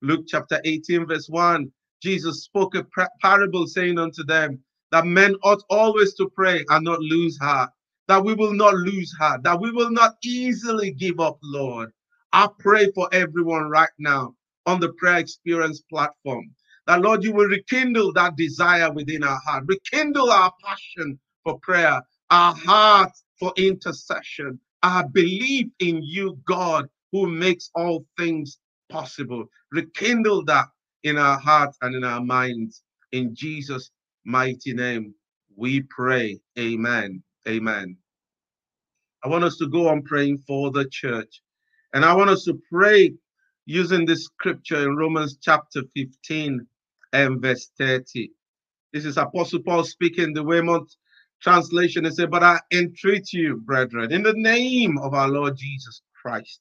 Luke 0.03 0.25
chapter 0.27 0.61
18, 0.65 1.07
verse 1.07 1.29
1, 1.29 1.71
Jesus 2.03 2.45
spoke 2.45 2.75
a 2.75 2.87
parable 3.21 3.67
saying 3.67 3.99
unto 3.99 4.25
them 4.25 4.61
that 4.93 5.05
men 5.07 5.35
ought 5.43 5.63
always 5.71 6.15
to 6.15 6.31
pray 6.35 6.65
and 6.69 6.85
not 6.85 7.01
lose 7.01 7.39
heart, 7.39 7.71
that 8.07 8.25
we 8.25 8.35
will 8.35 8.55
not 8.55 8.75
lose 8.75 9.13
heart, 9.19 9.43
that 9.43 9.61
we 9.61 9.71
will 9.71 9.91
not 9.91 10.15
easily 10.25 10.93
give 10.93 11.21
up, 11.21 11.39
Lord. 11.43 11.91
I 12.33 12.49
pray 12.59 12.91
for 12.93 13.09
everyone 13.13 13.69
right 13.71 13.91
now 13.99 14.35
on 14.69 14.79
the 14.79 14.93
prayer 14.99 15.17
experience 15.17 15.81
platform 15.91 16.51
that, 16.87 17.01
Lord, 17.01 17.25
you 17.25 17.33
will 17.33 17.47
rekindle 17.47 18.13
that 18.13 18.37
desire 18.37 18.93
within 18.93 19.25
our 19.25 19.41
heart, 19.47 19.65
rekindle 19.67 20.31
our 20.31 20.53
passion 20.63 21.19
for 21.43 21.59
prayer, 21.61 22.03
our 22.31 22.55
heart 22.55 23.13
for 23.41 23.53
intercession, 23.57 24.61
our 24.83 25.09
belief 25.09 25.69
in 25.79 26.03
you, 26.03 26.39
God, 26.47 26.87
who 27.13 27.27
makes 27.27 27.71
all 27.75 28.05
things 28.19 28.59
possible. 28.91 29.47
Rekindle 29.73 30.45
that 30.45 30.67
in 31.03 31.17
our 31.17 31.39
hearts 31.39 31.79
and 31.81 31.95
in 31.95 32.05
our 32.05 32.23
minds. 32.23 32.83
In 33.13 33.35
Jesus' 33.35 33.91
mighty 34.27 34.75
name, 34.75 35.15
we 35.57 35.83
pray. 35.89 36.39
Amen. 36.59 37.23
Amen. 37.49 37.97
I 39.25 39.29
want 39.29 39.45
us 39.45 39.57
to 39.59 39.69
go 39.69 39.89
on 39.89 40.03
praying 40.03 40.39
for 40.47 40.71
the 40.71 40.87
church. 40.91 41.41
And 41.95 42.05
I 42.05 42.15
want 42.15 42.29
us 42.29 42.45
to 42.45 42.61
pray 42.71 43.15
using 43.69 44.07
this 44.07 44.25
scripture 44.25 44.83
in 44.83 44.97
Romans 44.97 45.37
chapter 45.43 45.83
15 45.95 46.67
and 47.13 47.43
verse 47.43 47.71
30. 47.79 48.31
This 48.95 49.05
is 49.05 49.19
Apostle 49.19 49.63
Paul 49.63 49.85
speaking 49.85 50.33
the 50.33 50.43
Weymouth 50.43 50.89
translation. 51.43 52.07
He 52.07 52.11
said, 52.13 52.31
But 52.31 52.43
I 52.43 52.61
entreat 52.73 53.31
you, 53.35 53.59
brethren, 53.59 54.11
in 54.11 54.23
the 54.23 54.33
name 54.33 54.97
of 54.99 55.13
our 55.13 55.29
Lord 55.29 55.59
Jesus 55.59 56.01
Christ, 56.23 56.61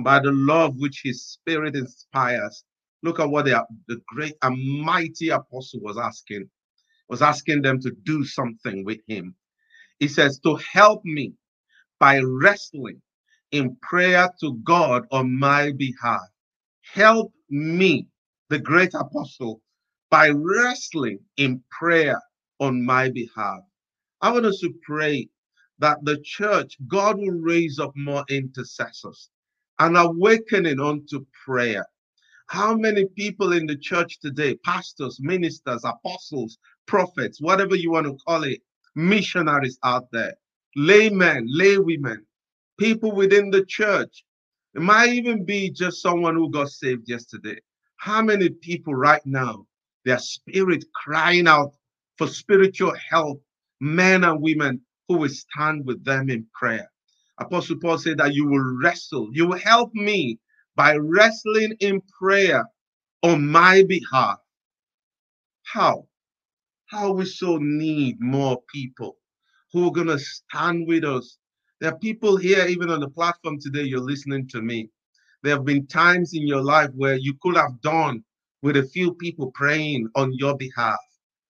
by 0.00 0.18
the 0.18 0.32
love 0.32 0.74
which 0.78 1.02
his 1.04 1.24
spirit 1.24 1.76
inspires. 1.76 2.64
Look 3.04 3.20
at 3.20 3.30
what 3.30 3.44
the, 3.44 3.64
the 3.86 4.00
great 4.08 4.34
and 4.42 4.82
mighty 4.82 5.28
apostle 5.28 5.80
was 5.80 5.96
asking, 5.96 6.50
was 7.08 7.22
asking 7.22 7.62
them 7.62 7.80
to 7.82 7.92
do 8.04 8.24
something 8.24 8.84
with 8.84 8.98
him. 9.06 9.36
He 10.00 10.08
says, 10.08 10.40
To 10.40 10.56
help 10.72 11.04
me 11.04 11.34
by 12.00 12.20
wrestling 12.20 13.00
in 13.52 13.76
prayer 13.82 14.28
to 14.40 14.54
God 14.64 15.04
on 15.12 15.38
my 15.38 15.72
behalf. 15.72 16.20
Help 16.92 17.32
me, 17.50 18.06
the 18.50 18.58
great 18.58 18.94
apostle, 18.94 19.60
by 20.10 20.30
wrestling 20.30 21.18
in 21.36 21.62
prayer 21.70 22.20
on 22.60 22.84
my 22.84 23.10
behalf. 23.10 23.60
I 24.20 24.32
want 24.32 24.46
us 24.46 24.60
to 24.60 24.72
pray 24.82 25.28
that 25.78 25.98
the 26.04 26.18
church, 26.24 26.76
God 26.88 27.18
will 27.18 27.40
raise 27.40 27.78
up 27.78 27.92
more 27.94 28.24
intercessors, 28.28 29.30
an 29.78 29.96
awakening 29.96 30.80
unto 30.80 31.24
prayer. 31.44 31.86
How 32.48 32.74
many 32.74 33.04
people 33.04 33.52
in 33.52 33.66
the 33.66 33.76
church 33.76 34.18
today, 34.20 34.56
pastors, 34.64 35.18
ministers, 35.20 35.84
apostles, 35.84 36.58
prophets, 36.86 37.40
whatever 37.40 37.76
you 37.76 37.92
want 37.92 38.06
to 38.06 38.16
call 38.26 38.44
it, 38.44 38.60
missionaries 38.94 39.78
out 39.84 40.10
there, 40.10 40.34
laymen, 40.74 41.46
laywomen, 41.54 42.18
people 42.78 43.12
within 43.12 43.50
the 43.50 43.64
church. 43.66 44.24
It 44.74 44.82
might 44.82 45.10
even 45.10 45.44
be 45.44 45.70
just 45.70 46.02
someone 46.02 46.36
who 46.36 46.50
got 46.50 46.68
saved 46.68 47.08
yesterday. 47.08 47.58
How 47.96 48.22
many 48.22 48.50
people 48.50 48.94
right 48.94 49.24
now, 49.24 49.66
their 50.04 50.18
spirit 50.18 50.84
crying 50.94 51.48
out 51.48 51.72
for 52.16 52.28
spiritual 52.28 52.94
help, 53.10 53.42
men 53.80 54.24
and 54.24 54.40
women 54.42 54.82
who 55.08 55.18
will 55.18 55.28
stand 55.28 55.86
with 55.86 56.04
them 56.04 56.30
in 56.30 56.46
prayer? 56.54 56.90
Apostle 57.38 57.78
Paul 57.80 57.98
said 57.98 58.18
that 58.18 58.34
you 58.34 58.46
will 58.46 58.78
wrestle, 58.82 59.28
you 59.32 59.46
will 59.48 59.58
help 59.58 59.92
me 59.94 60.38
by 60.76 60.96
wrestling 60.96 61.74
in 61.80 62.00
prayer 62.20 62.64
on 63.22 63.48
my 63.48 63.84
behalf. 63.88 64.38
How? 65.64 66.06
How 66.86 67.12
we 67.12 67.24
so 67.24 67.58
need 67.60 68.20
more 68.20 68.62
people 68.72 69.16
who 69.72 69.88
are 69.88 69.92
going 69.92 70.06
to 70.08 70.18
stand 70.18 70.86
with 70.86 71.04
us 71.04 71.38
there 71.80 71.92
are 71.92 71.98
people 71.98 72.36
here, 72.36 72.66
even 72.66 72.90
on 72.90 73.00
the 73.00 73.08
platform 73.10 73.58
today, 73.60 73.82
you're 73.82 74.00
listening 74.00 74.48
to 74.48 74.62
me. 74.62 74.90
There 75.42 75.54
have 75.54 75.64
been 75.64 75.86
times 75.86 76.34
in 76.34 76.46
your 76.46 76.62
life 76.62 76.90
where 76.96 77.16
you 77.16 77.34
could 77.40 77.56
have 77.56 77.80
done 77.82 78.24
with 78.62 78.76
a 78.76 78.84
few 78.88 79.14
people 79.14 79.52
praying 79.54 80.08
on 80.16 80.32
your 80.34 80.56
behalf, 80.56 80.98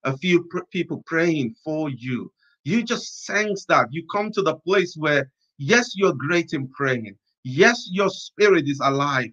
a 0.04 0.16
few 0.18 0.44
pr- 0.44 0.66
people 0.70 1.02
praying 1.06 1.54
for 1.64 1.88
you. 1.88 2.30
You 2.64 2.82
just 2.82 3.24
sense 3.24 3.64
that. 3.66 3.88
You 3.90 4.04
come 4.12 4.30
to 4.32 4.42
the 4.42 4.56
place 4.56 4.94
where, 4.98 5.30
yes, 5.56 5.94
you're 5.96 6.12
great 6.12 6.52
in 6.52 6.68
praying. 6.68 7.16
Yes, 7.44 7.88
your 7.90 8.10
spirit 8.10 8.68
is 8.68 8.80
alive. 8.84 9.30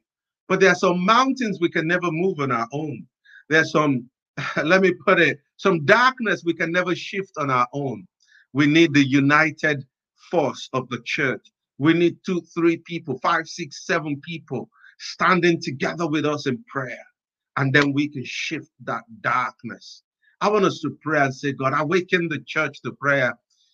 But 0.48 0.62
there 0.62 0.72
are 0.72 0.75
some 0.75 1.04
mountains 1.06 1.60
we 1.60 1.70
can 1.70 1.88
never 1.88 2.10
move 2.12 2.40
on 2.40 2.52
our 2.54 2.68
own. 2.72 3.06
There's 3.50 3.72
some, 3.72 4.10
let 4.64 4.82
me 4.82 4.94
put 5.06 5.20
it, 5.20 5.40
some 5.58 5.84
darkness 5.86 6.44
we 6.46 6.54
can 6.54 6.72
never 6.72 6.96
shift 6.96 7.34
on 7.38 7.52
our 7.52 7.68
own. 7.74 8.08
We 8.54 8.68
need 8.68 8.94
the 8.94 9.06
united 9.06 9.86
force 10.36 10.70
of 10.74 10.89
the 10.89 11.00
church. 11.06 11.48
We 11.77 11.94
need 11.94 12.18
two, 12.25 12.42
three 12.54 12.77
people, 12.77 13.18
five, 13.20 13.48
six, 13.48 13.86
seven 13.86 14.20
people 14.20 14.70
standing 15.00 15.62
together 15.62 16.08
with 16.08 16.25
us 16.25 16.46
in 16.46 16.62
prayer. 16.68 17.06
And 17.56 17.74
then 17.74 17.94
we 17.94 18.10
can 18.10 18.24
shift 18.25 18.70
that 18.84 19.04
darkness. 19.22 20.04
I 20.42 20.50
want 20.50 20.65
us 20.65 20.82
to 20.82 20.98
pray 21.01 21.22
and 21.22 21.34
say, 21.34 21.54
God, 21.54 21.74
awaken 21.74 22.27
the 22.27 22.39
church 22.46 22.82
to 22.82 22.92
prayer. 22.92 23.34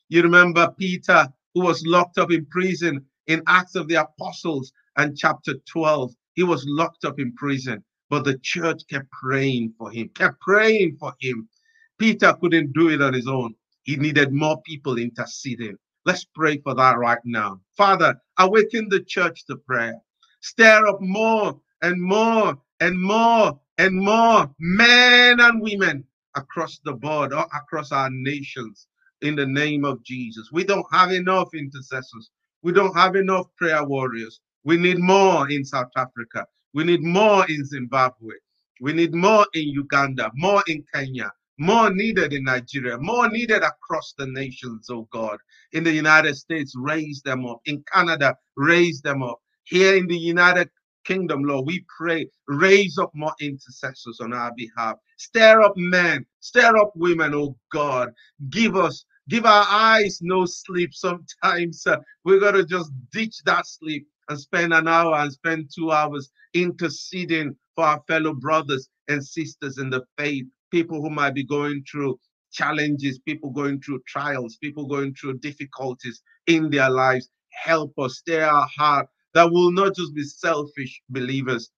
You 0.09 0.21
remember 0.21 0.71
Peter, 0.77 1.27
who 1.55 1.61
was 1.61 1.83
locked 1.87 2.19
up 2.19 2.31
in 2.31 2.45
prison 2.45 3.03
in 3.25 3.41
Acts 3.47 3.73
of 3.73 3.87
the 3.87 3.95
Apostles 3.95 4.71
and 4.97 5.17
chapter 5.17 5.55
12. 5.67 6.11
He 6.35 6.43
was 6.43 6.63
locked 6.67 7.05
up 7.05 7.19
in 7.19 7.33
prison, 7.33 7.83
but 8.11 8.23
the 8.23 8.37
church 8.43 8.83
kept 8.87 9.09
praying 9.09 9.73
for 9.79 9.89
him, 9.89 10.09
kept 10.13 10.39
praying 10.41 10.97
for 10.99 11.15
him. 11.19 11.49
Peter 11.97 12.35
couldn't 12.39 12.73
do 12.73 12.89
it 12.89 13.01
on 13.01 13.13
his 13.13 13.27
own. 13.27 13.55
He 13.81 13.95
needed 13.95 14.31
more 14.31 14.61
people 14.61 14.99
interceding 14.99 15.77
Let's 16.05 16.25
pray 16.25 16.57
for 16.57 16.73
that 16.75 16.97
right 16.97 17.19
now. 17.25 17.61
Father, 17.77 18.15
awaken 18.39 18.89
the 18.89 19.01
church 19.01 19.45
to 19.45 19.57
prayer. 19.57 19.95
Stir 20.41 20.87
up 20.87 20.99
more 21.01 21.59
and 21.83 22.01
more 22.01 22.57
and 22.79 22.99
more 22.99 23.59
and 23.77 23.95
more 23.95 24.49
men 24.59 25.39
and 25.39 25.61
women 25.61 26.03
across 26.35 26.79
the 26.85 26.93
board 26.93 27.33
or 27.33 27.45
across 27.55 27.91
our 27.91 28.09
nations 28.11 28.87
in 29.21 29.35
the 29.35 29.45
name 29.45 29.85
of 29.85 30.03
Jesus. 30.03 30.49
We 30.51 30.63
don't 30.63 30.85
have 30.91 31.11
enough 31.11 31.49
intercessors. 31.53 32.31
We 32.63 32.71
don't 32.71 32.95
have 32.95 33.15
enough 33.15 33.47
prayer 33.57 33.83
warriors. 33.83 34.39
We 34.63 34.77
need 34.77 34.99
more 34.99 35.49
in 35.49 35.63
South 35.63 35.91
Africa. 35.97 36.45
We 36.73 36.83
need 36.83 37.03
more 37.03 37.45
in 37.49 37.65
Zimbabwe. 37.65 38.35
We 38.81 38.93
need 38.93 39.13
more 39.13 39.45
in 39.53 39.69
Uganda, 39.69 40.31
more 40.35 40.63
in 40.67 40.83
Kenya, 40.93 41.31
more 41.61 41.93
needed 41.93 42.33
in 42.33 42.43
Nigeria, 42.45 42.97
more 42.97 43.29
needed 43.29 43.61
across 43.61 44.15
the 44.17 44.25
nations, 44.25 44.89
oh 44.89 45.07
God. 45.11 45.37
In 45.73 45.83
the 45.83 45.91
United 45.91 46.35
States, 46.35 46.73
raise 46.75 47.21
them 47.21 47.45
up. 47.45 47.59
In 47.65 47.83
Canada, 47.93 48.35
raise 48.57 48.99
them 49.01 49.21
up. 49.21 49.39
Here 49.65 49.95
in 49.95 50.07
the 50.07 50.17
United 50.17 50.69
Kingdom, 51.05 51.43
Lord, 51.43 51.67
we 51.67 51.85
pray, 51.97 52.27
raise 52.47 52.97
up 52.97 53.11
more 53.13 53.35
intercessors 53.39 54.19
on 54.19 54.33
our 54.33 54.51
behalf. 54.57 54.95
Stir 55.17 55.61
up 55.61 55.73
men, 55.77 56.25
stir 56.39 56.75
up 56.77 56.93
women, 56.95 57.35
oh 57.35 57.55
God. 57.71 58.09
Give 58.49 58.75
us 58.75 59.05
Give 59.29 59.45
our 59.45 59.65
eyes 59.69 60.19
no 60.21 60.45
sleep. 60.45 60.93
Sometimes 60.93 61.85
uh, 61.85 61.97
we're 62.25 62.39
going 62.39 62.55
to 62.55 62.65
just 62.65 62.91
ditch 63.13 63.37
that 63.45 63.67
sleep 63.67 64.07
and 64.27 64.39
spend 64.39 64.73
an 64.73 64.87
hour 64.87 65.15
and 65.15 65.31
spend 65.31 65.69
two 65.73 65.91
hours 65.91 66.31
interceding 66.53 67.55
for 67.75 67.85
our 67.85 68.03
fellow 68.07 68.33
brothers 68.33 68.89
and 69.07 69.25
sisters 69.25 69.77
in 69.77 69.89
the 69.89 70.03
faith, 70.17 70.47
people 70.71 71.01
who 71.01 71.09
might 71.09 71.35
be 71.35 71.43
going 71.43 71.83
through 71.89 72.19
challenges, 72.51 73.19
people 73.19 73.49
going 73.51 73.81
through 73.81 74.01
trials, 74.07 74.57
people 74.57 74.85
going 74.85 75.13
through 75.13 75.39
difficulties 75.39 76.21
in 76.47 76.69
their 76.69 76.89
lives. 76.89 77.29
Help 77.49 77.93
us 77.99 78.17
stay 78.17 78.41
our 78.41 78.67
heart 78.75 79.07
that 79.33 79.51
will 79.51 79.71
not 79.71 79.95
just 79.95 80.13
be 80.13 80.23
selfish 80.23 81.01
believers. 81.09 81.69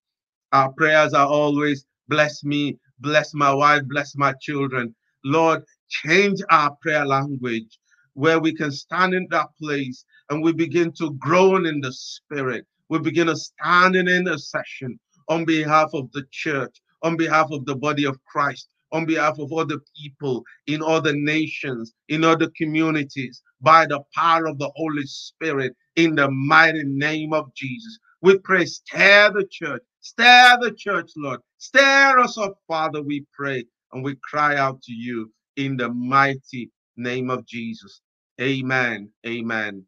Our 0.51 0.71
prayers 0.73 1.13
are 1.13 1.27
always 1.27 1.85
bless 2.07 2.43
me, 2.43 2.77
bless 2.99 3.33
my 3.33 3.53
wife, 3.53 3.83
bless 3.87 4.15
my 4.15 4.33
children. 4.41 4.95
Lord, 5.25 5.63
change 5.89 6.39
our 6.49 6.75
prayer 6.81 7.05
language 7.05 7.79
where 8.13 8.39
we 8.39 8.53
can 8.53 8.71
stand 8.71 9.13
in 9.13 9.27
that 9.31 9.47
place 9.59 10.05
and 10.29 10.43
we 10.43 10.53
begin 10.53 10.91
to 10.93 11.11
groan 11.13 11.65
in 11.65 11.81
the 11.81 11.91
spirit. 11.91 12.65
We 12.89 12.99
begin 12.99 13.27
to 13.27 13.35
stand 13.35 13.95
in 13.95 14.07
intercession 14.07 14.99
on 15.29 15.45
behalf 15.45 15.89
of 15.93 16.11
the 16.11 16.23
church, 16.31 16.81
on 17.01 17.17
behalf 17.17 17.49
of 17.51 17.65
the 17.65 17.75
body 17.75 18.05
of 18.05 18.23
Christ, 18.25 18.67
on 18.93 19.05
behalf 19.05 19.37
of 19.39 19.51
other 19.51 19.79
people 19.97 20.43
in 20.67 20.81
other 20.83 21.13
nations, 21.13 21.93
in 22.09 22.23
other 22.23 22.49
communities, 22.55 23.41
by 23.61 23.85
the 23.85 23.99
power 24.15 24.47
of 24.47 24.59
the 24.59 24.71
Holy 24.75 25.05
Spirit, 25.05 25.75
in 25.95 26.15
the 26.15 26.29
mighty 26.29 26.83
name 26.85 27.33
of 27.33 27.53
Jesus. 27.55 27.97
We 28.21 28.37
pray, 28.37 28.65
stir 28.65 29.31
the 29.33 29.45
church, 29.51 29.81
stir 29.99 30.57
the 30.61 30.71
church, 30.71 31.11
Lord. 31.17 31.41
Stir 31.57 32.19
us 32.19 32.37
up, 32.37 32.55
Father, 32.67 33.01
we 33.01 33.25
pray, 33.33 33.65
and 33.91 34.03
we 34.03 34.15
cry 34.23 34.55
out 34.55 34.81
to 34.83 34.93
you 34.93 35.31
in 35.57 35.75
the 35.75 35.89
mighty 35.89 36.71
name 36.95 37.29
of 37.29 37.45
Jesus. 37.45 38.01
Amen. 38.39 39.09
Amen. 39.25 39.83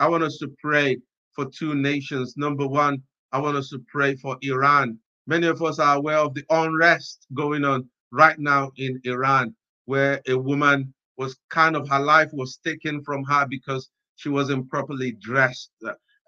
I 0.00 0.08
want 0.08 0.24
us 0.24 0.38
to 0.38 0.48
pray 0.62 0.98
for 1.34 1.46
two 1.46 1.74
nations. 1.74 2.34
Number 2.36 2.66
one, 2.66 3.02
I 3.32 3.38
want 3.38 3.56
us 3.56 3.70
to 3.70 3.82
pray 3.88 4.16
for 4.16 4.36
Iran. 4.42 4.98
Many 5.26 5.46
of 5.46 5.62
us 5.62 5.78
are 5.78 5.96
aware 5.96 6.18
of 6.18 6.34
the 6.34 6.44
unrest 6.50 7.26
going 7.34 7.64
on 7.64 7.88
right 8.12 8.38
now 8.38 8.70
in 8.76 9.00
Iran, 9.04 9.54
where 9.86 10.20
a 10.28 10.36
woman 10.38 10.94
was 11.16 11.38
kind 11.50 11.76
of 11.76 11.88
her 11.88 12.00
life 12.00 12.30
was 12.32 12.58
taken 12.64 13.02
from 13.04 13.24
her 13.24 13.46
because 13.48 13.90
she 14.16 14.28
wasn't 14.28 14.68
properly 14.70 15.12
dressed. 15.20 15.70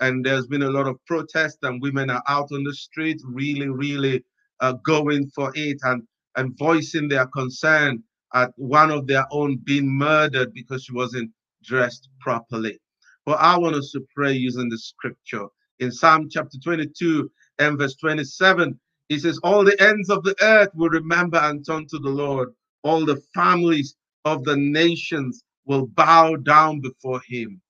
And 0.00 0.24
there's 0.24 0.46
been 0.46 0.62
a 0.62 0.70
lot 0.70 0.86
of 0.88 0.96
protest, 1.06 1.58
and 1.62 1.82
women 1.82 2.10
are 2.10 2.22
out 2.28 2.48
on 2.52 2.64
the 2.64 2.74
street, 2.74 3.20
really, 3.24 3.68
really 3.68 4.24
uh, 4.60 4.74
going 4.84 5.30
for 5.34 5.52
it 5.54 5.78
and, 5.82 6.02
and 6.36 6.56
voicing 6.58 7.08
their 7.08 7.26
concern 7.26 8.02
at 8.34 8.52
one 8.56 8.90
of 8.90 9.06
their 9.06 9.26
own 9.32 9.58
being 9.64 9.88
murdered 9.88 10.52
because 10.54 10.84
she 10.84 10.92
wasn't 10.92 11.30
dressed 11.64 12.08
properly. 12.20 12.78
But 13.26 13.40
I 13.40 13.58
want 13.58 13.76
us 13.76 13.90
to 13.92 14.02
pray 14.14 14.32
using 14.32 14.68
the 14.68 14.78
scripture. 14.78 15.46
In 15.80 15.92
Psalm 15.92 16.28
chapter 16.30 16.58
22 16.62 17.30
and 17.58 17.78
verse 17.78 17.96
27, 17.96 18.78
it 19.10 19.20
says, 19.22 19.40
All 19.44 19.64
the 19.64 19.80
ends 19.82 20.10
of 20.10 20.24
the 20.24 20.36
earth 20.42 20.70
will 20.74 20.90
remember 20.90 21.38
and 21.38 21.66
turn 21.66 21.88
to 21.88 22.00
the 22.00 22.10
Lord. 22.10 22.50
All 22.84 23.06
the 23.06 23.22
families 23.34 23.96
of 24.26 24.44
the 24.44 24.56
nations 24.56 25.44
will 25.66 25.88
bow 25.88 26.36
down 26.36 26.80
before 26.82 27.22
him. 27.28 27.62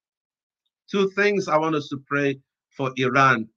Two 0.91 1.11
things 1.11 1.49
I 1.49 1.59
want 1.59 1.77
us 1.77 1.89
to 1.91 1.99
pray 2.07 2.41
for 2.77 2.93
Iran 2.99 3.49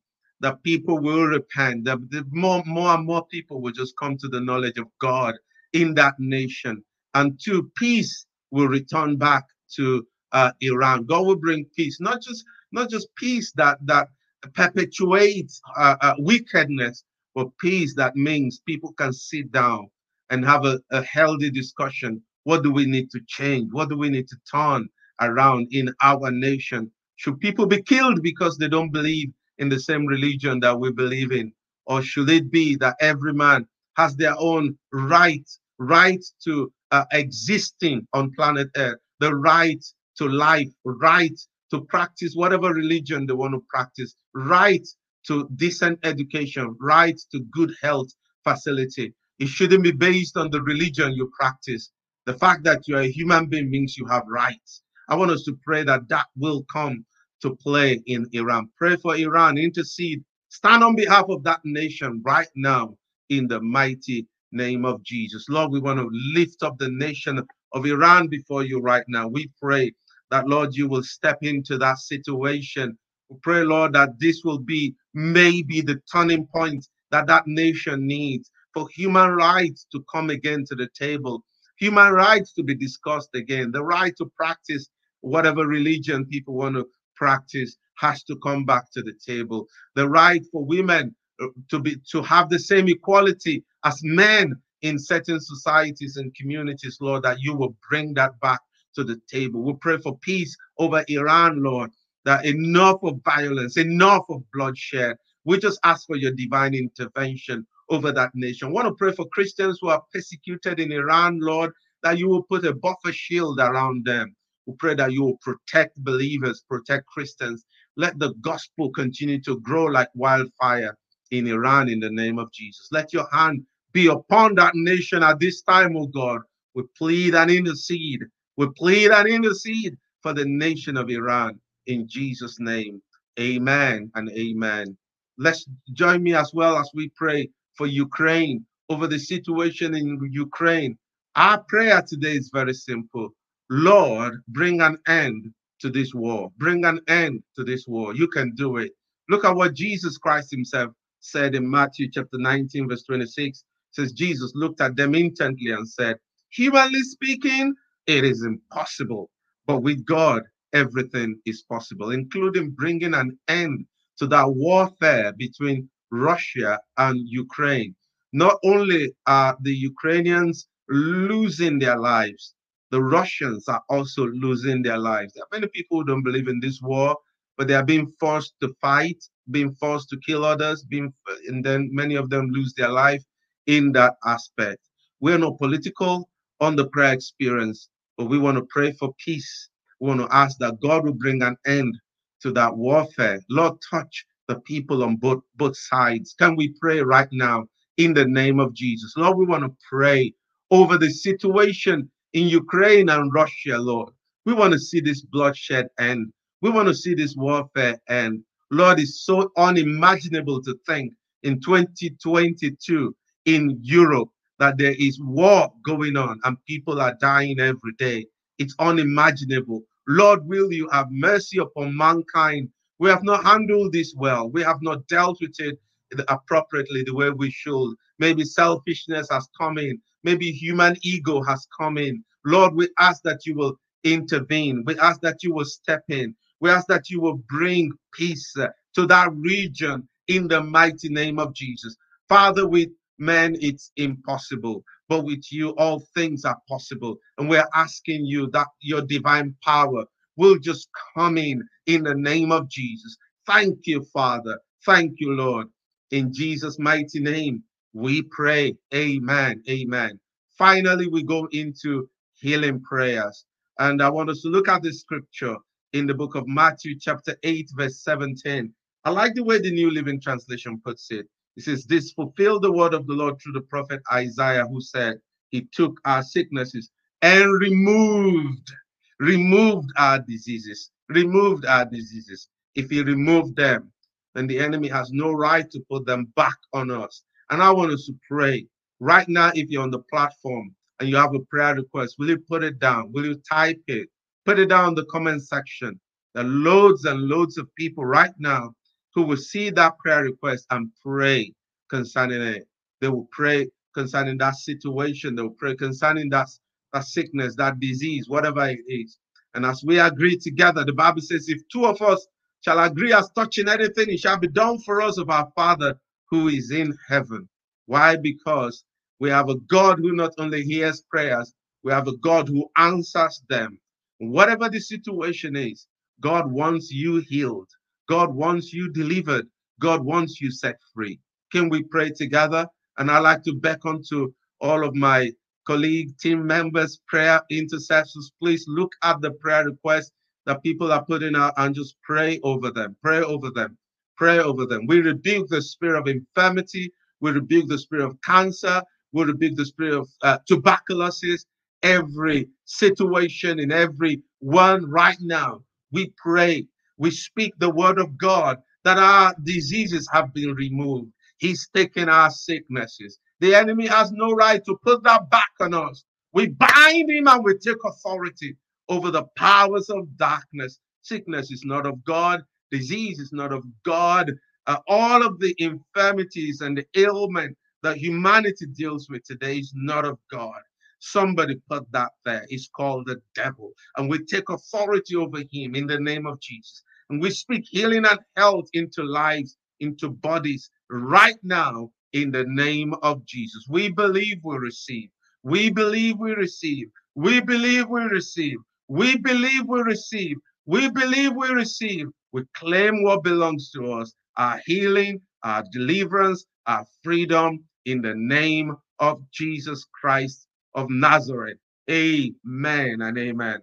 that 0.41 0.63
people 0.63 0.99
will 0.99 1.25
repent, 1.25 1.85
that 1.85 1.99
more, 2.31 2.63
more 2.65 2.95
and 2.95 3.05
more 3.05 3.25
people 3.27 3.61
will 3.61 3.73
just 3.73 3.95
come 3.97 4.17
to 4.19 4.29
the 4.29 4.41
knowledge 4.41 4.77
of 4.79 4.87
God 5.01 5.35
in 5.73 5.95
that 5.95 6.15
nation 6.19 6.83
and 7.15 7.39
two, 7.43 7.71
peace 7.77 8.25
will 8.51 8.67
return 8.69 9.17
back 9.17 9.45
to 9.75 10.07
uh, 10.33 10.51
Iran. 10.61 11.05
God 11.05 11.25
will 11.27 11.37
bring 11.37 11.65
peace, 11.77 11.99
not 12.01 12.21
just 12.21 12.45
not 12.71 12.89
just 12.89 13.07
peace 13.17 13.51
that 13.57 13.79
that 13.85 14.09
perpetuates 14.55 15.61
uh, 15.77 15.97
uh, 16.01 16.15
wickedness, 16.19 17.03
but 17.35 17.47
peace 17.59 17.95
that 17.95 18.15
means 18.15 18.61
people 18.65 18.93
can 18.93 19.13
sit 19.13 19.51
down 19.51 19.89
and 20.29 20.45
have 20.45 20.65
a, 20.65 20.79
a 20.91 21.01
healthy 21.03 21.49
discussion. 21.49 22.21
What 22.43 22.63
do 22.63 22.71
we 22.71 22.85
need 22.85 23.09
to 23.11 23.19
change? 23.27 23.71
What 23.71 23.89
do 23.89 23.97
we 23.97 24.09
need 24.09 24.27
to 24.29 24.37
turn 24.51 24.89
around 25.21 25.67
in 25.71 25.93
our 26.01 26.31
nation? 26.31 26.91
Should 27.15 27.39
people 27.39 27.65
be 27.65 27.81
killed 27.81 28.21
because 28.21 28.57
they 28.57 28.67
don't 28.67 28.91
believe 28.91 29.31
in 29.57 29.69
the 29.69 29.79
same 29.79 30.05
religion 30.05 30.59
that 30.61 30.79
we 30.79 30.91
believe 30.91 31.31
in? 31.31 31.53
Or 31.85 32.01
should 32.01 32.29
it 32.29 32.51
be 32.51 32.75
that 32.77 32.95
every 32.99 33.33
man 33.33 33.67
has 33.97 34.15
their 34.15 34.35
own 34.39 34.77
right, 34.91 35.47
right 35.77 36.23
to 36.43 36.71
uh, 36.91 37.05
existing 37.11 38.07
on 38.13 38.31
planet 38.33 38.69
Earth, 38.75 38.99
the 39.19 39.35
right 39.35 39.83
to 40.17 40.27
life, 40.27 40.69
right 40.85 41.39
to 41.71 41.81
practice 41.81 42.33
whatever 42.35 42.73
religion 42.73 43.25
they 43.25 43.33
want 43.33 43.53
to 43.53 43.63
practice, 43.69 44.15
right 44.33 44.87
to 45.27 45.49
decent 45.55 45.99
education, 46.03 46.75
right 46.79 47.19
to 47.31 47.41
good 47.51 47.73
health 47.81 48.09
facility. 48.43 49.13
It 49.39 49.47
shouldn't 49.47 49.83
be 49.83 49.91
based 49.91 50.37
on 50.37 50.51
the 50.51 50.61
religion 50.61 51.13
you 51.13 51.31
practice. 51.39 51.91
The 52.25 52.33
fact 52.33 52.63
that 52.65 52.87
you're 52.87 53.01
a 53.01 53.11
human 53.11 53.47
being 53.47 53.69
means 53.69 53.97
you 53.97 54.05
have 54.07 54.23
rights. 54.27 54.83
I 55.09 55.15
want 55.15 55.31
us 55.31 55.43
to 55.43 55.57
pray 55.65 55.83
that 55.83 56.07
that 56.09 56.27
will 56.37 56.63
come 56.71 57.05
to 57.41 57.55
play 57.57 58.01
in 58.05 58.27
Iran. 58.33 58.69
Pray 58.77 58.95
for 58.95 59.15
Iran, 59.15 59.57
intercede, 59.57 60.23
stand 60.49 60.83
on 60.83 60.95
behalf 60.95 61.25
of 61.29 61.43
that 61.43 61.59
nation 61.65 62.21
right 62.25 62.47
now 62.55 62.95
in 63.29 63.47
the 63.47 63.61
mighty 63.61 64.27
name 64.51 64.85
of 64.85 65.03
Jesus. 65.03 65.47
Lord, 65.49 65.71
we 65.71 65.79
want 65.79 65.99
to 65.99 66.09
lift 66.35 66.63
up 66.63 66.77
the 66.77 66.89
nation 66.89 67.41
of 67.73 67.85
Iran 67.85 68.27
before 68.27 68.63
you 68.63 68.79
right 68.79 69.03
now. 69.07 69.27
We 69.27 69.51
pray 69.61 69.93
that, 70.31 70.47
Lord, 70.47 70.75
you 70.75 70.87
will 70.87 71.03
step 71.03 71.39
into 71.41 71.77
that 71.79 71.99
situation. 71.99 72.97
We 73.29 73.37
pray, 73.41 73.63
Lord, 73.63 73.93
that 73.93 74.19
this 74.19 74.41
will 74.43 74.59
be 74.59 74.95
maybe 75.13 75.81
the 75.81 76.01
turning 76.11 76.47
point 76.47 76.87
that 77.11 77.27
that 77.27 77.47
nation 77.47 78.07
needs 78.07 78.51
for 78.73 78.87
human 78.89 79.31
rights 79.31 79.85
to 79.91 80.03
come 80.11 80.29
again 80.29 80.65
to 80.69 80.75
the 80.75 80.89
table, 80.97 81.43
human 81.77 82.13
rights 82.13 82.53
to 82.53 82.63
be 82.63 82.75
discussed 82.75 83.29
again, 83.35 83.71
the 83.71 83.83
right 83.83 84.13
to 84.17 84.31
practice 84.37 84.89
whatever 85.21 85.67
religion 85.67 86.25
people 86.25 86.55
want 86.55 86.75
to 86.75 86.87
practice 87.15 87.77
has 87.97 88.23
to 88.23 88.37
come 88.37 88.65
back 88.65 88.91
to 88.93 89.01
the 89.01 89.13
table. 89.25 89.67
The 89.95 90.09
right 90.09 90.43
for 90.51 90.65
women 90.65 91.15
uh, 91.41 91.47
to 91.69 91.79
be 91.79 91.97
to 92.11 92.21
have 92.23 92.49
the 92.49 92.59
same 92.59 92.89
equality 92.89 93.63
as 93.85 93.99
men 94.03 94.55
in 94.81 94.99
certain 94.99 95.39
societies 95.39 96.17
and 96.17 96.35
communities, 96.35 96.97
Lord, 97.01 97.23
that 97.23 97.39
you 97.39 97.55
will 97.55 97.75
bring 97.89 98.13
that 98.15 98.39
back 98.41 98.59
to 98.95 99.03
the 99.03 99.19
table. 99.29 99.61
We 99.61 99.73
pray 99.81 99.97
for 99.97 100.17
peace 100.19 100.55
over 100.77 101.03
Iran, 101.07 101.63
Lord, 101.63 101.91
that 102.25 102.45
enough 102.45 102.99
of 103.03 103.19
violence, 103.23 103.77
enough 103.77 104.25
of 104.29 104.43
bloodshed. 104.53 105.17
We 105.45 105.59
just 105.59 105.79
ask 105.83 106.07
for 106.07 106.15
your 106.15 106.31
divine 106.31 106.73
intervention 106.73 107.67
over 107.89 108.11
that 108.11 108.31
nation. 108.33 108.69
I 108.69 108.71
want 108.71 108.87
to 108.87 108.93
pray 108.93 109.11
for 109.13 109.27
Christians 109.29 109.79
who 109.81 109.89
are 109.89 110.03
persecuted 110.13 110.79
in 110.79 110.91
Iran, 110.91 111.39
Lord, 111.39 111.71
that 112.03 112.17
you 112.17 112.29
will 112.29 112.43
put 112.43 112.65
a 112.65 112.73
buffer 112.73 113.11
shield 113.11 113.59
around 113.59 114.05
them. 114.05 114.35
We 114.65 114.75
pray 114.79 114.95
that 114.95 115.11
you 115.11 115.23
will 115.23 115.37
protect 115.41 115.97
believers, 116.03 116.63
protect 116.69 117.07
Christians. 117.07 117.65
Let 117.97 118.19
the 118.19 118.33
gospel 118.41 118.89
continue 118.91 119.41
to 119.41 119.59
grow 119.59 119.85
like 119.85 120.09
wildfire 120.15 120.97
in 121.31 121.47
Iran 121.47 121.89
in 121.89 121.99
the 121.99 122.09
name 122.09 122.39
of 122.39 122.51
Jesus. 122.53 122.87
Let 122.91 123.11
your 123.13 123.27
hand 123.31 123.65
be 123.91 124.07
upon 124.07 124.55
that 124.55 124.75
nation 124.75 125.23
at 125.23 125.39
this 125.39 125.61
time, 125.61 125.97
oh 125.97 126.07
God. 126.07 126.41
We 126.75 126.83
plead 126.97 127.35
and 127.35 127.51
intercede. 127.51 128.21
We 128.57 128.67
plead 128.77 129.11
and 129.11 129.27
intercede 129.27 129.97
for 130.21 130.33
the 130.33 130.45
nation 130.45 130.97
of 130.97 131.09
Iran 131.09 131.59
in 131.87 132.07
Jesus' 132.07 132.59
name. 132.59 133.01
Amen 133.39 134.11
and 134.15 134.29
amen. 134.31 134.97
Let's 135.37 135.65
join 135.93 136.21
me 136.23 136.35
as 136.35 136.51
well 136.53 136.77
as 136.77 136.89
we 136.93 137.09
pray 137.15 137.49
for 137.75 137.87
Ukraine 137.87 138.65
over 138.89 139.07
the 139.07 139.19
situation 139.19 139.95
in 139.95 140.19
Ukraine. 140.31 140.97
Our 141.35 141.63
prayer 141.67 142.03
today 142.07 142.33
is 142.33 142.51
very 142.53 142.73
simple. 142.73 143.29
Lord, 143.69 144.35
bring 144.49 144.81
an 144.81 144.97
end 145.07 145.51
to 145.79 145.89
this 145.89 146.13
war. 146.13 146.51
Bring 146.57 146.85
an 146.85 146.99
end 147.07 147.43
to 147.55 147.63
this 147.63 147.87
war. 147.87 148.13
You 148.15 148.27
can 148.27 148.53
do 148.55 148.77
it. 148.77 148.91
Look 149.29 149.45
at 149.45 149.55
what 149.55 149.73
Jesus 149.73 150.17
Christ 150.17 150.51
himself 150.51 150.93
said 151.21 151.55
in 151.55 151.69
Matthew 151.69 152.09
chapter 152.11 152.37
19, 152.37 152.89
verse 152.89 153.03
26. 153.03 153.63
Says 153.91 154.11
Jesus 154.11 154.51
looked 154.55 154.81
at 154.81 154.95
them 154.95 155.15
intently 155.15 155.71
and 155.71 155.87
said, 155.87 156.17
Humanly 156.51 157.01
speaking, 157.01 157.73
it 158.07 158.23
is 158.23 158.43
impossible. 158.43 159.29
But 159.65 159.81
with 159.81 160.05
God, 160.05 160.43
everything 160.73 161.39
is 161.45 161.63
possible, 161.63 162.11
including 162.11 162.71
bringing 162.71 163.13
an 163.13 163.37
end 163.47 163.85
to 164.17 164.27
that 164.27 164.49
warfare 164.49 165.33
between 165.33 165.89
Russia 166.11 166.79
and 166.97 167.17
Ukraine. 167.27 167.95
Not 168.33 168.57
only 168.65 169.13
are 169.27 169.57
the 169.61 169.75
Ukrainians 169.75 170.67
losing 170.89 171.79
their 171.79 171.97
lives, 171.97 172.55
the 172.91 173.01
Russians 173.01 173.67
are 173.67 173.83
also 173.89 174.27
losing 174.27 174.81
their 174.83 174.97
lives. 174.99 175.33
There 175.33 175.43
are 175.43 175.57
many 175.59 175.67
people 175.67 175.99
who 175.99 176.05
don't 176.05 176.23
believe 176.23 176.47
in 176.47 176.59
this 176.59 176.79
war, 176.81 177.17
but 177.57 177.67
they 177.67 177.75
are 177.75 177.85
being 177.85 178.11
forced 178.19 178.53
to 178.61 178.73
fight, 178.81 179.23
being 179.51 179.73
forced 179.75 180.09
to 180.09 180.19
kill 180.25 180.45
others, 180.45 180.83
being, 180.83 181.13
and 181.47 181.63
then 181.63 181.89
many 181.91 182.15
of 182.15 182.29
them 182.29 182.49
lose 182.49 182.73
their 182.75 182.89
life 182.89 183.23
in 183.67 183.91
that 183.93 184.15
aspect. 184.25 184.79
We're 185.19 185.37
not 185.37 185.57
political 185.59 186.29
on 186.59 186.75
the 186.75 186.87
prayer 186.89 187.13
experience, 187.13 187.89
but 188.17 188.25
we 188.25 188.37
want 188.37 188.57
to 188.57 188.65
pray 188.69 188.91
for 188.93 189.13
peace. 189.23 189.69
We 190.03 190.09
want 190.09 190.19
to 190.19 190.35
ask 190.35 190.57
that 190.57 190.81
God 190.81 191.05
will 191.05 191.13
bring 191.13 191.41
an 191.43 191.55
end 191.65 191.97
to 192.41 192.51
that 192.51 192.75
warfare. 192.75 193.39
Lord, 193.49 193.75
touch 193.89 194.25
the 194.49 194.59
people 194.59 195.01
on 195.01 195.15
both, 195.15 195.41
both 195.55 195.77
sides. 195.77 196.35
Can 196.37 196.57
we 196.57 196.75
pray 196.81 196.99
right 196.99 197.29
now 197.31 197.67
in 197.95 198.13
the 198.13 198.25
name 198.25 198.59
of 198.59 198.73
Jesus? 198.73 199.13
Lord, 199.15 199.37
we 199.37 199.45
want 199.45 199.63
to 199.63 199.73
pray 199.89 200.33
over 200.71 200.97
the 200.97 201.09
situation 201.09 202.11
in 202.33 202.49
Ukraine 202.49 203.07
and 203.07 203.33
Russia, 203.33 203.77
Lord. 203.77 204.11
We 204.45 204.51
want 204.51 204.73
to 204.73 204.79
see 204.79 204.99
this 204.99 205.21
bloodshed 205.21 205.87
end. 205.97 206.33
We 206.61 206.69
want 206.69 206.89
to 206.89 206.93
see 206.93 207.13
this 207.13 207.37
warfare 207.37 207.97
end. 208.09 208.43
Lord, 208.71 208.99
it's 208.99 209.23
so 209.23 209.53
unimaginable 209.55 210.61
to 210.63 210.77
think 210.85 211.13
in 211.43 211.61
2022 211.61 213.15
in 213.45 213.79
Europe 213.81 214.27
that 214.59 214.77
there 214.77 214.95
is 214.99 215.17
war 215.21 215.71
going 215.85 216.17
on 216.17 216.41
and 216.43 216.57
people 216.65 216.99
are 216.99 217.15
dying 217.21 217.61
every 217.61 217.93
day. 217.97 218.25
It's 218.59 218.75
unimaginable. 218.79 219.83
Lord, 220.07 220.45
will 220.47 220.71
you 220.71 220.89
have 220.89 221.07
mercy 221.11 221.59
upon 221.59 221.95
mankind? 221.95 222.69
We 222.99 223.09
have 223.09 223.23
not 223.23 223.43
handled 223.43 223.93
this 223.93 224.13
well. 224.15 224.49
We 224.49 224.61
have 224.63 224.81
not 224.81 225.07
dealt 225.07 225.39
with 225.41 225.55
it 225.59 225.79
appropriately 226.27 227.03
the 227.03 227.13
way 227.13 227.29
we 227.31 227.49
should. 227.51 227.95
Maybe 228.19 228.43
selfishness 228.43 229.27
has 229.31 229.47
come 229.59 229.77
in. 229.77 229.99
Maybe 230.23 230.51
human 230.51 230.95
ego 231.01 231.41
has 231.43 231.67
come 231.77 231.97
in. 231.97 232.23
Lord, 232.45 232.75
we 232.75 232.89
ask 232.99 233.23
that 233.23 233.45
you 233.45 233.55
will 233.55 233.75
intervene. 234.03 234.83
We 234.85 234.97
ask 234.99 235.21
that 235.21 235.43
you 235.43 235.53
will 235.53 235.65
step 235.65 236.03
in. 236.09 236.35
We 236.59 236.69
ask 236.69 236.87
that 236.87 237.09
you 237.09 237.19
will 237.19 237.41
bring 237.49 237.91
peace 238.13 238.55
uh, 238.57 238.67
to 238.95 239.05
that 239.07 239.33
region 239.33 240.07
in 240.27 240.47
the 240.47 240.61
mighty 240.61 241.09
name 241.09 241.39
of 241.39 241.53
Jesus. 241.53 241.95
Father, 242.29 242.67
with 242.67 242.89
men 243.19 243.55
it's 243.59 243.91
impossible, 243.97 244.83
but 245.09 245.25
with 245.25 245.51
you 245.51 245.75
all 245.75 246.03
things 246.15 246.45
are 246.45 246.57
possible. 246.67 247.17
And 247.37 247.49
we're 247.49 247.67
asking 247.75 248.25
you 248.25 248.49
that 248.51 248.67
your 248.81 249.01
divine 249.01 249.55
power 249.63 250.05
will 250.37 250.57
just 250.57 250.89
come 251.15 251.37
in 251.37 251.63
in 251.85 252.03
the 252.03 252.15
name 252.15 252.51
of 252.51 252.69
Jesus. 252.69 253.17
Thank 253.45 253.79
you, 253.85 254.05
Father. 254.13 254.59
Thank 254.85 255.15
you, 255.19 255.33
Lord. 255.33 255.67
In 256.11 256.33
Jesus' 256.33 256.79
mighty 256.79 257.19
name, 257.19 257.63
we 257.93 258.21
pray. 258.23 258.75
Amen. 258.93 259.63
Amen. 259.69 260.19
Finally, 260.57 261.07
we 261.07 261.23
go 261.23 261.47
into 261.51 262.09
healing 262.35 262.81
prayers. 262.81 263.45
And 263.79 264.01
I 264.01 264.09
want 264.09 264.29
us 264.29 264.41
to 264.41 264.49
look 264.49 264.67
at 264.67 264.83
the 264.83 264.93
scripture 264.93 265.55
in 265.93 266.07
the 266.07 266.13
book 266.13 266.35
of 266.35 266.47
Matthew, 266.47 266.97
chapter 266.99 267.35
8, 267.43 267.69
verse 267.75 268.03
17. 268.03 268.73
I 269.05 269.09
like 269.09 269.33
the 269.33 269.43
way 269.43 269.59
the 269.59 269.71
New 269.71 269.91
Living 269.91 270.21
Translation 270.21 270.79
puts 270.83 271.11
it. 271.11 271.27
It 271.55 271.63
says, 271.63 271.85
This 271.85 272.11
fulfilled 272.11 272.63
the 272.63 272.71
word 272.71 272.93
of 272.93 273.07
the 273.07 273.13
Lord 273.13 273.39
through 273.41 273.53
the 273.53 273.61
prophet 273.61 274.01
Isaiah, 274.11 274.65
who 274.67 274.81
said, 274.81 275.19
He 275.49 275.67
took 275.71 275.99
our 276.05 276.23
sicknesses 276.23 276.89
and 277.21 277.59
removed, 277.61 278.71
removed 279.19 279.91
our 279.97 280.19
diseases, 280.19 280.91
removed 281.09 281.65
our 281.65 281.85
diseases. 281.85 282.49
If 282.75 282.89
He 282.89 283.03
removed 283.03 283.55
them, 283.55 283.91
then 284.35 284.47
the 284.47 284.59
enemy 284.59 284.87
has 284.87 285.11
no 285.11 285.31
right 285.31 285.69
to 285.71 285.79
put 285.89 286.05
them 286.05 286.33
back 286.35 286.57
on 286.73 286.89
us. 286.89 287.23
And 287.51 287.61
I 287.61 287.71
want 287.71 287.91
us 287.93 288.05
to 288.07 288.15
pray 288.27 288.65
right 288.99 289.27
now, 289.29 289.51
if 289.53 289.69
you're 289.69 289.83
on 289.83 289.91
the 289.91 289.99
platform 289.99 290.73
and 290.99 291.09
you 291.09 291.15
have 291.17 291.35
a 291.35 291.39
prayer 291.39 291.75
request, 291.75 292.15
will 292.17 292.29
you 292.29 292.39
put 292.39 292.63
it 292.63 292.79
down? 292.79 293.11
Will 293.11 293.25
you 293.25 293.41
type 293.49 293.81
it? 293.87 294.09
Put 294.45 294.59
it 294.59 294.67
down 294.67 294.89
in 294.89 294.95
the 294.95 295.05
comment 295.05 295.43
section. 295.43 295.99
There 296.33 296.43
are 296.43 296.47
loads 296.47 297.05
and 297.05 297.27
loads 297.27 297.57
of 297.57 297.73
people 297.75 298.05
right 298.05 298.33
now 298.39 298.73
who 299.15 299.23
will 299.23 299.37
see 299.37 299.69
that 299.71 299.97
prayer 299.99 300.23
request 300.23 300.65
and 300.71 300.91
pray 301.03 301.53
concerning 301.89 302.41
it. 302.41 302.67
They 303.01 303.09
will 303.09 303.27
pray 303.31 303.67
concerning 303.93 304.37
that 304.39 304.55
situation. 304.55 305.35
They 305.35 305.43
will 305.43 305.51
pray 305.57 305.75
concerning 305.75 306.29
that, 306.31 306.47
that 306.93 307.05
sickness, 307.05 307.55
that 307.57 307.79
disease, 307.79 308.27
whatever 308.27 308.67
it 308.67 308.79
is. 308.87 309.17
And 309.53 309.65
as 309.65 309.83
we 309.83 309.99
agree 309.99 310.37
together, 310.37 310.83
the 310.83 310.93
Bible 310.93 311.21
says, 311.21 311.47
if 311.49 311.67
two 311.69 311.85
of 311.85 312.01
us 312.01 312.25
shall 312.61 312.79
agree 312.79 313.13
as 313.13 313.29
touching 313.35 313.69
anything, 313.69 314.09
it 314.09 314.19
shall 314.19 314.39
be 314.39 314.47
done 314.47 314.79
for 314.79 315.01
us 315.01 315.17
of 315.17 315.29
our 315.29 315.51
Father 315.55 315.99
who 316.29 316.47
is 316.47 316.71
in 316.71 316.93
heaven. 317.07 317.47
Why? 317.85 318.17
Because 318.17 318.83
we 319.19 319.29
have 319.29 319.49
a 319.49 319.59
God 319.69 319.99
who 319.99 320.13
not 320.13 320.33
only 320.39 320.63
hears 320.63 321.03
prayers, 321.09 321.53
we 321.83 321.91
have 321.91 322.07
a 322.07 322.17
God 322.17 322.47
who 322.47 322.69
answers 322.77 323.43
them. 323.49 323.77
Whatever 324.19 324.69
the 324.69 324.79
situation 324.79 325.55
is, 325.55 325.85
God 326.21 326.51
wants 326.51 326.91
you 326.91 327.17
healed. 327.27 327.69
God 328.09 328.33
wants 328.35 328.73
you 328.73 328.91
delivered. 328.91 329.47
God 329.81 330.03
wants 330.03 330.41
you 330.41 330.51
set 330.51 330.77
free. 330.93 331.19
Can 331.51 331.69
we 331.69 331.83
pray 331.83 332.11
together? 332.11 332.67
And 332.97 333.11
I 333.11 333.19
like 333.19 333.43
to 333.43 333.53
beckon 333.55 334.03
to 334.09 334.33
all 334.61 334.85
of 334.85 334.95
my 334.95 335.31
colleague, 335.67 336.17
team 336.19 336.45
members, 336.45 336.99
prayer 337.07 337.41
intercessors. 337.49 338.31
Please 338.41 338.65
look 338.67 338.91
at 339.03 339.21
the 339.21 339.31
prayer 339.31 339.65
requests 339.65 340.11
that 340.45 340.63
people 340.63 340.91
are 340.91 341.05
putting 341.05 341.35
out 341.35 341.53
and 341.57 341.75
just 341.75 341.95
pray 342.03 342.39
over 342.43 342.71
them. 342.71 342.95
Pray 343.03 343.19
over 343.21 343.51
them. 343.51 343.77
Pray 344.17 344.39
over 344.39 344.65
them. 344.65 344.87
We 344.87 345.01
rebuke 345.01 345.49
the 345.49 345.61
spirit 345.61 345.99
of 345.99 346.07
infirmity. 346.07 346.91
We 347.21 347.31
rebuke 347.31 347.69
the 347.69 347.79
spirit 347.79 348.05
of 348.05 348.21
cancer. 348.23 348.83
We 349.13 349.23
rebuke 349.25 349.57
the 349.57 349.65
spirit 349.65 349.95
of 349.95 350.09
uh, 350.23 350.39
tuberculosis. 350.47 351.45
Every 351.83 352.49
situation 352.65 353.59
in 353.59 353.71
every 353.71 354.21
one 354.39 354.89
right 354.89 355.17
now, 355.21 355.63
we 355.91 356.13
pray 356.17 356.67
we 357.03 357.11
speak 357.11 357.53
the 357.59 357.71
word 357.71 357.99
of 357.99 358.17
God 358.17 358.59
that 358.85 358.99
our 358.99 359.35
diseases 359.43 360.09
have 360.13 360.33
been 360.33 360.55
removed. 360.55 361.11
He's 361.39 361.69
taken 361.75 362.09
our 362.09 362.31
sicknesses. 362.31 363.19
The 363.41 363.55
enemy 363.55 363.87
has 363.87 364.11
no 364.13 364.33
right 364.33 364.65
to 364.65 364.77
put 364.83 365.03
that 365.05 365.29
back 365.31 365.51
on 365.61 365.75
us. 365.75 366.05
We 366.33 366.49
bind 366.49 367.11
him 367.11 367.27
and 367.29 367.45
we 367.45 367.57
take 367.59 367.77
authority 367.85 368.57
over 368.89 369.11
the 369.11 369.25
powers 369.37 369.89
of 369.91 370.17
darkness. 370.17 370.79
Sickness 371.03 371.51
is 371.51 371.63
not 371.65 371.87
of 371.87 372.03
God, 372.05 372.43
disease 372.71 373.19
is 373.19 373.33
not 373.33 373.53
of 373.53 373.65
God. 373.85 374.33
Uh, 374.67 374.79
all 374.89 375.23
of 375.25 375.39
the 375.39 375.55
infirmities 375.59 376.61
and 376.61 376.77
the 376.79 376.85
ailment 376.97 377.57
that 377.83 377.97
humanity 377.97 378.67
deals 378.67 379.09
with 379.09 379.23
today 379.25 379.59
is 379.59 379.73
not 379.75 380.05
of 380.05 380.19
God. 380.31 380.61
Somebody 380.99 381.57
put 381.69 381.91
that 381.93 382.11
there. 382.25 382.45
It's 382.49 382.69
called 382.75 383.07
the 383.07 383.21
devil. 383.35 383.73
And 383.97 384.09
we 384.09 384.25
take 384.25 384.49
authority 384.49 385.15
over 385.17 385.39
him 385.51 385.75
in 385.75 385.87
the 385.87 385.99
name 385.99 386.27
of 386.27 386.41
Jesus. 386.41 386.83
And 387.09 387.21
we 387.21 387.29
speak 387.31 387.65
healing 387.69 388.05
and 388.05 388.19
health 388.37 388.67
into 388.73 389.03
lives, 389.03 389.57
into 389.79 390.09
bodies 390.09 390.69
right 390.89 391.37
now 391.43 391.89
in 392.13 392.31
the 392.31 392.45
name 392.47 392.93
of 393.01 393.25
Jesus. 393.25 393.65
We 393.69 393.89
believe 393.89 394.39
we 394.43 394.57
receive. 394.57 395.09
We 395.43 395.69
believe 395.69 396.17
we 396.19 396.33
receive. 396.33 396.87
We 397.15 397.41
believe 397.41 397.89
we 397.89 398.01
receive. 398.03 398.57
We 398.87 399.17
believe 399.17 399.65
we 399.67 399.81
receive. 399.81 400.37
We 400.65 400.89
believe 400.89 401.33
we 401.35 401.49
receive. 401.49 402.07
We 402.31 402.43
claim 402.55 403.03
what 403.03 403.23
belongs 403.23 403.69
to 403.71 403.91
us 403.93 404.13
our 404.37 404.59
healing, 404.65 405.21
our 405.43 405.63
deliverance, 405.71 406.45
our 406.65 406.85
freedom 407.03 407.63
in 407.85 408.01
the 408.01 408.15
name 408.15 408.75
of 408.99 409.21
Jesus 409.31 409.85
Christ 409.99 410.47
of 410.73 410.89
Nazareth. 410.89 411.57
Amen 411.89 413.01
and 413.01 413.17
amen. 413.17 413.59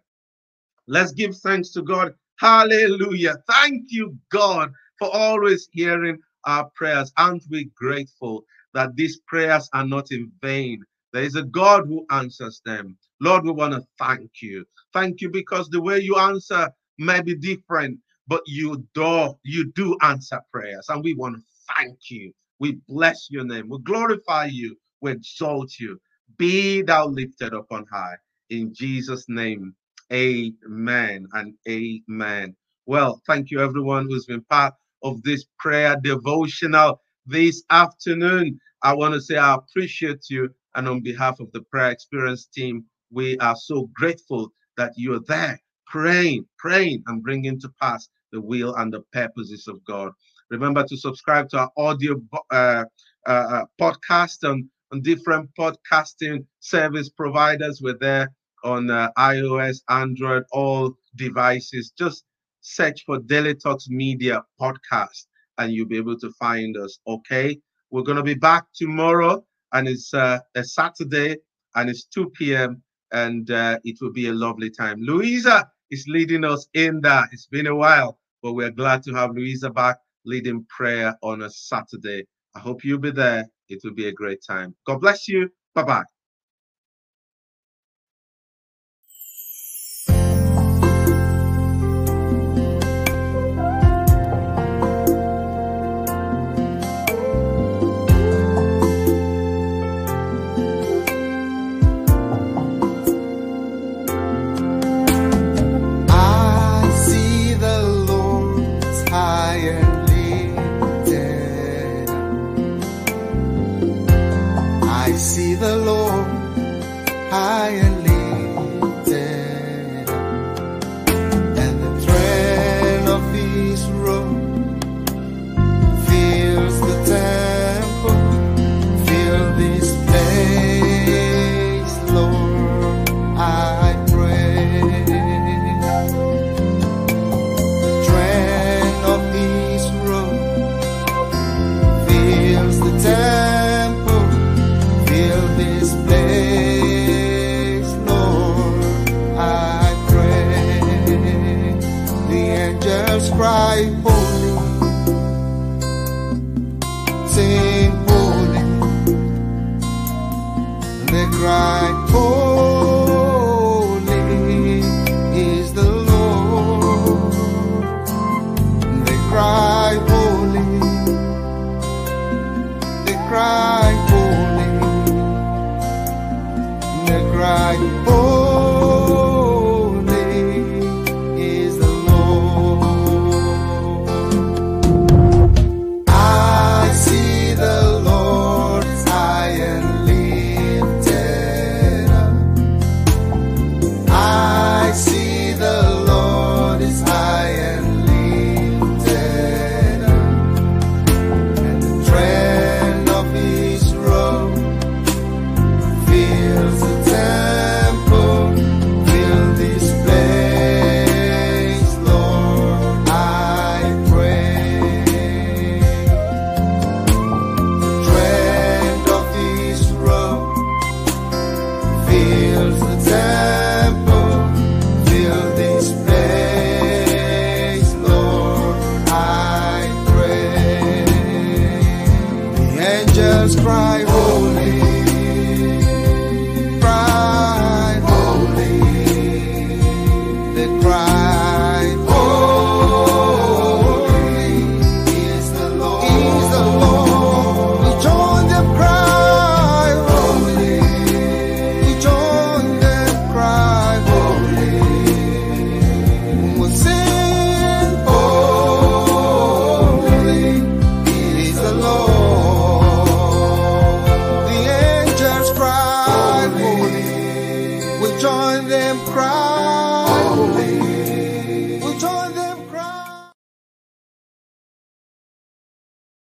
Let's 0.86 1.12
give 1.12 1.36
thanks 1.38 1.70
to 1.72 1.82
God. 1.82 2.14
Hallelujah. 2.40 3.36
Thank 3.48 3.86
you, 3.92 4.18
God, 4.30 4.72
for 4.98 5.14
always 5.14 5.68
hearing 5.72 6.18
our 6.46 6.70
prayers. 6.76 7.12
Aren't 7.18 7.44
we 7.50 7.66
grateful 7.76 8.44
that 8.74 8.96
these 8.96 9.20
prayers 9.28 9.70
are 9.74 9.86
not 9.86 10.12
in 10.12 10.32
vain? 10.42 10.82
There 11.14 11.24
is 11.24 11.36
a 11.36 11.44
God 11.44 11.86
who 11.88 12.06
answers 12.10 12.62
them. 12.66 12.98
Lord, 13.20 13.44
we 13.46 13.52
want 13.52 13.74
to 13.74 13.86
thank 14.00 14.42
you. 14.42 14.66
Thank 14.94 15.22
you 15.22 15.30
because 15.30 15.70
the 15.70 15.82
way 15.82 16.00
you 16.00 16.16
answer 16.18 16.70
may 16.98 17.22
be 17.22 17.36
different, 17.36 18.00
but 18.28 18.42
you 18.46 18.84
do, 18.94 19.34
you 19.44 19.72
do 19.74 19.96
answer 20.02 20.40
prayers. 20.52 20.86
And 20.90 21.04
we 21.04 21.14
want 21.14 21.36
to 21.36 21.42
thank 21.76 21.98
you. 22.10 22.32
We 22.60 22.80
bless 22.88 23.28
your 23.30 23.44
name. 23.44 23.70
We 23.70 23.80
glorify 23.80 24.46
you. 24.46 24.76
We 25.02 25.12
exalt 25.12 25.78
you. 25.80 26.00
Be 26.38 26.82
thou 26.82 27.08
lifted 27.08 27.54
up 27.54 27.68
on 27.72 27.86
high. 27.92 28.16
In 28.50 28.74
Jesus' 28.74 29.26
name, 29.28 29.74
Amen 30.12 31.26
and 31.32 31.54
amen. 31.68 32.56
Well, 32.86 33.22
thank 33.26 33.50
you 33.50 33.60
everyone 33.60 34.06
who's 34.08 34.26
been 34.26 34.44
part 34.50 34.74
of 35.02 35.22
this 35.22 35.44
prayer 35.58 35.96
devotional 36.02 37.00
this 37.26 37.62
afternoon. 37.70 38.58
I 38.82 38.94
want 38.94 39.14
to 39.14 39.20
say 39.20 39.36
I 39.36 39.54
appreciate 39.54 40.24
you. 40.28 40.50
And 40.74 40.88
on 40.88 41.00
behalf 41.00 41.40
of 41.40 41.50
the 41.52 41.62
prayer 41.62 41.90
experience 41.90 42.46
team, 42.46 42.84
we 43.10 43.36
are 43.38 43.56
so 43.56 43.88
grateful 43.94 44.52
that 44.76 44.92
you're 44.96 45.20
there 45.26 45.60
praying, 45.86 46.46
praying, 46.58 47.02
and 47.08 47.22
bringing 47.22 47.60
to 47.60 47.68
pass 47.80 48.08
the 48.32 48.40
will 48.40 48.74
and 48.76 48.92
the 48.92 49.00
purposes 49.12 49.66
of 49.66 49.84
God. 49.84 50.12
Remember 50.50 50.84
to 50.84 50.96
subscribe 50.96 51.48
to 51.50 51.58
our 51.58 51.70
audio 51.76 52.20
uh, 52.50 52.84
uh, 53.26 53.30
uh, 53.30 53.64
podcast 53.80 54.48
on, 54.48 54.68
on 54.92 55.02
different 55.02 55.50
podcasting 55.58 56.44
service 56.60 57.08
providers. 57.08 57.80
We're 57.82 57.98
there 57.98 58.30
on 58.64 58.90
uh, 58.90 59.10
iOS, 59.18 59.78
Android, 59.88 60.44
all 60.52 60.92
devices. 61.16 61.92
Just 61.96 62.24
search 62.60 63.04
for 63.04 63.18
Daily 63.18 63.54
Talks 63.54 63.88
Media 63.88 64.42
podcast 64.60 65.26
and 65.58 65.72
you'll 65.72 65.88
be 65.88 65.96
able 65.96 66.18
to 66.18 66.30
find 66.32 66.76
us. 66.76 66.98
Okay. 67.06 67.58
We're 67.90 68.02
going 68.02 68.16
to 68.16 68.22
be 68.22 68.34
back 68.34 68.64
tomorrow 68.74 69.44
and 69.72 69.88
it's 69.88 70.12
uh, 70.14 70.38
a 70.54 70.64
Saturday 70.64 71.36
and 71.74 71.90
it's 71.90 72.04
2 72.04 72.30
p.m. 72.30 72.82
and 73.12 73.50
uh, 73.50 73.78
it 73.84 73.98
will 74.00 74.12
be 74.12 74.28
a 74.28 74.32
lovely 74.32 74.70
time. 74.70 75.00
Louisa 75.00 75.68
is 75.90 76.06
leading 76.08 76.44
us 76.44 76.68
in 76.74 77.00
that. 77.02 77.28
It's 77.32 77.46
been 77.46 77.66
a 77.66 77.74
while, 77.74 78.18
but 78.42 78.52
we're 78.52 78.70
glad 78.70 79.02
to 79.04 79.14
have 79.14 79.34
Louisa 79.34 79.70
back 79.70 79.98
leading 80.24 80.64
prayer 80.68 81.16
on 81.22 81.42
a 81.42 81.50
Saturday. 81.50 82.26
I 82.54 82.60
hope 82.60 82.84
you'll 82.84 82.98
be 82.98 83.10
there. 83.10 83.46
It 83.68 83.80
will 83.84 83.94
be 83.94 84.08
a 84.08 84.12
great 84.12 84.40
time. 84.46 84.74
God 84.86 85.00
bless 85.00 85.28
you. 85.28 85.50
Bye 85.74 85.84
bye. 85.84 86.19
Cry. 115.60 115.99